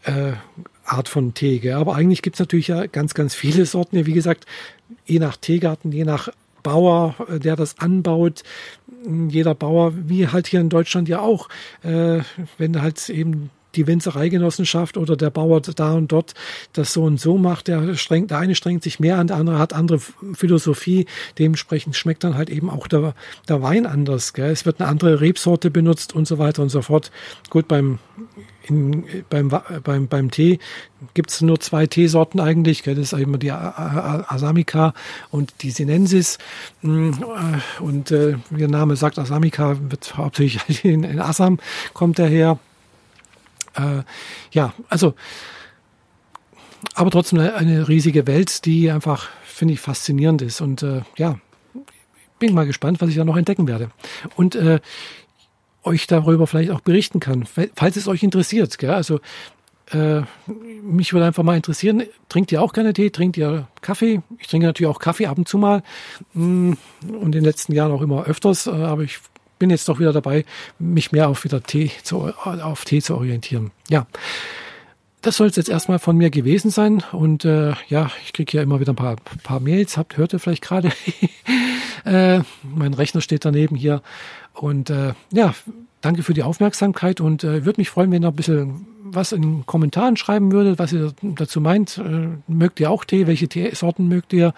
äh, 0.03 0.33
Art 0.85 1.09
von 1.09 1.33
Tee. 1.33 1.71
Aber 1.71 1.95
eigentlich 1.95 2.21
gibt's 2.21 2.39
natürlich 2.39 2.67
ja 2.67 2.85
ganz, 2.85 3.13
ganz 3.13 3.33
viele 3.33 3.65
Sorten. 3.65 4.05
Wie 4.05 4.13
gesagt, 4.13 4.45
je 5.05 5.19
nach 5.19 5.37
Teegarten, 5.37 5.91
je 5.91 6.05
nach 6.05 6.29
Bauer, 6.63 7.15
äh, 7.29 7.39
der 7.39 7.55
das 7.55 7.79
anbaut, 7.79 8.43
jeder 9.29 9.55
Bauer, 9.55 9.93
wie 9.95 10.27
halt 10.27 10.47
hier 10.47 10.61
in 10.61 10.69
Deutschland 10.69 11.07
ja 11.07 11.19
auch, 11.19 11.49
äh, 11.83 12.19
wenn 12.57 12.81
halt 12.81 13.09
eben 13.09 13.51
die 13.75 13.87
Winzereigenossenschaft 13.87 14.97
oder 14.97 15.15
der 15.15 15.29
Bauer 15.29 15.61
da 15.61 15.93
und 15.93 16.11
dort 16.11 16.33
das 16.73 16.93
so 16.93 17.03
und 17.03 17.19
so 17.19 17.37
macht, 17.37 17.67
der 17.67 17.95
strengt, 17.95 18.31
der 18.31 18.39
eine 18.39 18.55
strengt 18.55 18.83
sich 18.83 18.99
mehr 18.99 19.17
an, 19.17 19.27
der 19.27 19.37
andere 19.37 19.59
hat 19.59 19.73
andere 19.73 19.99
Philosophie. 20.33 21.05
Dementsprechend 21.39 21.95
schmeckt 21.95 22.23
dann 22.23 22.35
halt 22.35 22.49
eben 22.49 22.69
auch 22.69 22.87
der, 22.87 23.13
der 23.47 23.61
Wein 23.61 23.85
anders. 23.85 24.33
Gell? 24.33 24.51
Es 24.51 24.65
wird 24.65 24.79
eine 24.79 24.89
andere 24.89 25.21
Rebsorte 25.21 25.71
benutzt 25.71 26.13
und 26.13 26.27
so 26.27 26.37
weiter 26.37 26.61
und 26.61 26.69
so 26.69 26.81
fort. 26.81 27.11
Gut, 27.49 27.67
beim 27.67 27.99
in, 28.67 29.05
beim, 29.29 29.51
beim, 29.83 30.07
beim 30.07 30.31
Tee 30.31 30.59
gibt 31.13 31.29
es 31.29 31.41
nur 31.41 31.59
zwei 31.59 31.85
Teesorten 31.87 32.39
eigentlich. 32.39 32.83
Gell? 32.83 32.95
Das 32.95 33.13
ist 33.13 33.19
eben 33.19 33.37
die 33.39 33.51
Asamica 33.51 34.93
und 35.31 35.53
die 35.61 35.71
Sinensis. 35.71 36.37
Mm, 36.81 37.11
äh, 37.11 37.81
und 37.81 38.11
äh, 38.11 38.35
der 38.49 38.67
Name 38.67 38.95
sagt, 38.95 39.19
Asamica 39.19 39.77
wird 39.89 40.17
hauptsächlich 40.17 40.83
in, 40.85 41.03
in 41.03 41.19
Assam 41.19 41.59
kommt 41.93 42.19
er 42.19 42.27
her. 42.27 42.59
Äh, 43.75 44.03
ja, 44.51 44.73
also, 44.89 45.13
aber 46.93 47.11
trotzdem 47.11 47.39
eine, 47.39 47.87
riesige 47.87 48.27
Welt, 48.27 48.65
die 48.65 48.91
einfach, 48.91 49.29
finde 49.43 49.73
ich, 49.73 49.79
faszinierend 49.79 50.41
ist. 50.41 50.61
Und 50.61 50.83
äh, 50.83 51.01
ja, 51.17 51.39
bin 52.39 52.53
mal 52.53 52.65
gespannt, 52.65 53.01
was 53.01 53.09
ich 53.09 53.15
da 53.15 53.25
noch 53.25 53.37
entdecken 53.37 53.67
werde. 53.67 53.91
Und 54.35 54.55
äh, 54.55 54.79
euch 55.83 56.07
darüber 56.07 56.47
vielleicht 56.47 56.71
auch 56.71 56.81
berichten 56.81 57.19
kann, 57.19 57.45
falls 57.75 57.95
es 57.95 58.07
euch 58.07 58.23
interessiert. 58.23 58.77
Gell? 58.77 58.91
Also 58.91 59.19
äh, 59.91 60.21
mich 60.81 61.13
würde 61.13 61.27
einfach 61.27 61.43
mal 61.43 61.55
interessieren, 61.55 62.03
trinkt 62.27 62.51
ihr 62.51 62.61
auch 62.61 62.73
gerne 62.73 62.93
Tee, 62.93 63.11
trinkt 63.11 63.37
ihr 63.37 63.67
Kaffee? 63.81 64.21
Ich 64.39 64.47
trinke 64.47 64.65
natürlich 64.65 64.91
auch 64.91 64.99
Kaffee 64.99 65.27
ab 65.27 65.37
und 65.37 65.47
zu 65.47 65.57
mal 65.57 65.83
mm, 66.33 66.73
und 67.07 67.25
in 67.25 67.31
den 67.31 67.43
letzten 67.43 67.73
Jahren 67.73 67.91
auch 67.91 68.01
immer 68.01 68.25
öfters, 68.25 68.65
äh, 68.67 68.71
aber 68.71 69.03
ich 69.03 69.19
bin 69.59 69.69
jetzt 69.69 69.87
doch 69.89 69.99
wieder 69.99 70.13
dabei, 70.13 70.45
mich 70.79 71.11
mehr 71.11 71.29
auf 71.29 71.43
wieder 71.43 71.63
Tee 71.63 71.91
zu, 72.03 72.33
auf 72.43 72.85
Tee 72.85 73.01
zu 73.01 73.15
orientieren. 73.15 73.71
Ja. 73.89 74.07
Das 75.21 75.37
soll 75.37 75.47
es 75.47 75.55
jetzt 75.55 75.69
erstmal 75.69 75.97
von 75.97 76.17
mir 76.17 76.29
gewesen 76.29 76.69
sein. 76.69 77.03
Und 77.11 77.45
äh, 77.45 77.73
ja, 77.87 78.11
ich 78.23 78.33
kriege 78.33 78.51
hier 78.51 78.61
immer 78.61 78.79
wieder 78.79 78.93
ein 78.93 78.95
paar, 78.95 79.15
paar 79.41 79.59
Mails. 79.59 79.97
Habt, 79.97 80.17
hört 80.17 80.33
ihr 80.33 80.39
vielleicht 80.39 80.61
gerade? 80.61 80.91
äh, 82.05 82.41
mein 82.63 82.93
Rechner 82.93 83.21
steht 83.21 83.45
daneben 83.45 83.75
hier. 83.75 84.01
Und 84.53 84.89
äh, 84.89 85.13
ja, 85.31 85.53
danke 86.01 86.23
für 86.23 86.33
die 86.33 86.43
Aufmerksamkeit 86.43 87.19
und 87.19 87.43
äh, 87.43 87.65
würde 87.65 87.81
mich 87.81 87.89
freuen, 87.89 88.11
wenn 88.11 88.23
ihr 88.23 88.29
ein 88.29 88.35
bisschen 88.35 88.87
was 89.03 89.31
in 89.31 89.41
den 89.41 89.65
Kommentaren 89.65 90.17
schreiben 90.17 90.51
würdet, 90.51 90.79
was 90.79 90.93
ihr 90.93 91.13
dazu 91.21 91.61
meint. 91.61 91.97
Äh, 91.97 92.29
mögt 92.47 92.79
ihr 92.79 92.89
auch 92.89 93.05
Tee? 93.05 93.27
Welche 93.27 93.47
Teesorten 93.47 94.07
mögt 94.07 94.33
ihr? 94.33 94.53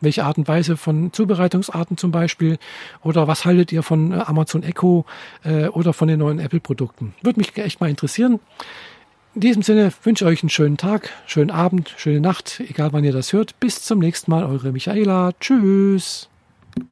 Welche 0.00 0.24
Art 0.24 0.38
und 0.38 0.48
Weise 0.48 0.76
von 0.76 1.12
Zubereitungsarten 1.12 1.96
zum 1.96 2.12
Beispiel? 2.12 2.58
Oder 3.02 3.26
was 3.28 3.44
haltet 3.44 3.72
ihr 3.72 3.82
von 3.82 4.12
äh, 4.12 4.16
Amazon 4.26 4.62
Echo 4.62 5.04
äh, 5.44 5.68
oder 5.68 5.92
von 5.92 6.08
den 6.08 6.18
neuen 6.18 6.38
Apple-Produkten? 6.38 7.14
Würde 7.22 7.40
mich 7.40 7.56
echt 7.56 7.80
mal 7.80 7.90
interessieren. 7.90 8.40
In 9.34 9.40
diesem 9.40 9.62
Sinne 9.62 9.92
wünsche 10.02 10.24
ich 10.24 10.30
euch 10.30 10.42
einen 10.42 10.50
schönen 10.50 10.78
Tag, 10.78 11.10
schönen 11.26 11.50
Abend, 11.50 11.92
schöne 11.98 12.20
Nacht, 12.20 12.62
egal 12.66 12.92
wann 12.92 13.04
ihr 13.04 13.12
das 13.12 13.34
hört. 13.34 13.60
Bis 13.60 13.82
zum 13.82 13.98
nächsten 13.98 14.30
Mal, 14.30 14.44
eure 14.44 14.72
Michaela. 14.72 15.32
Tschüss. 15.40 16.30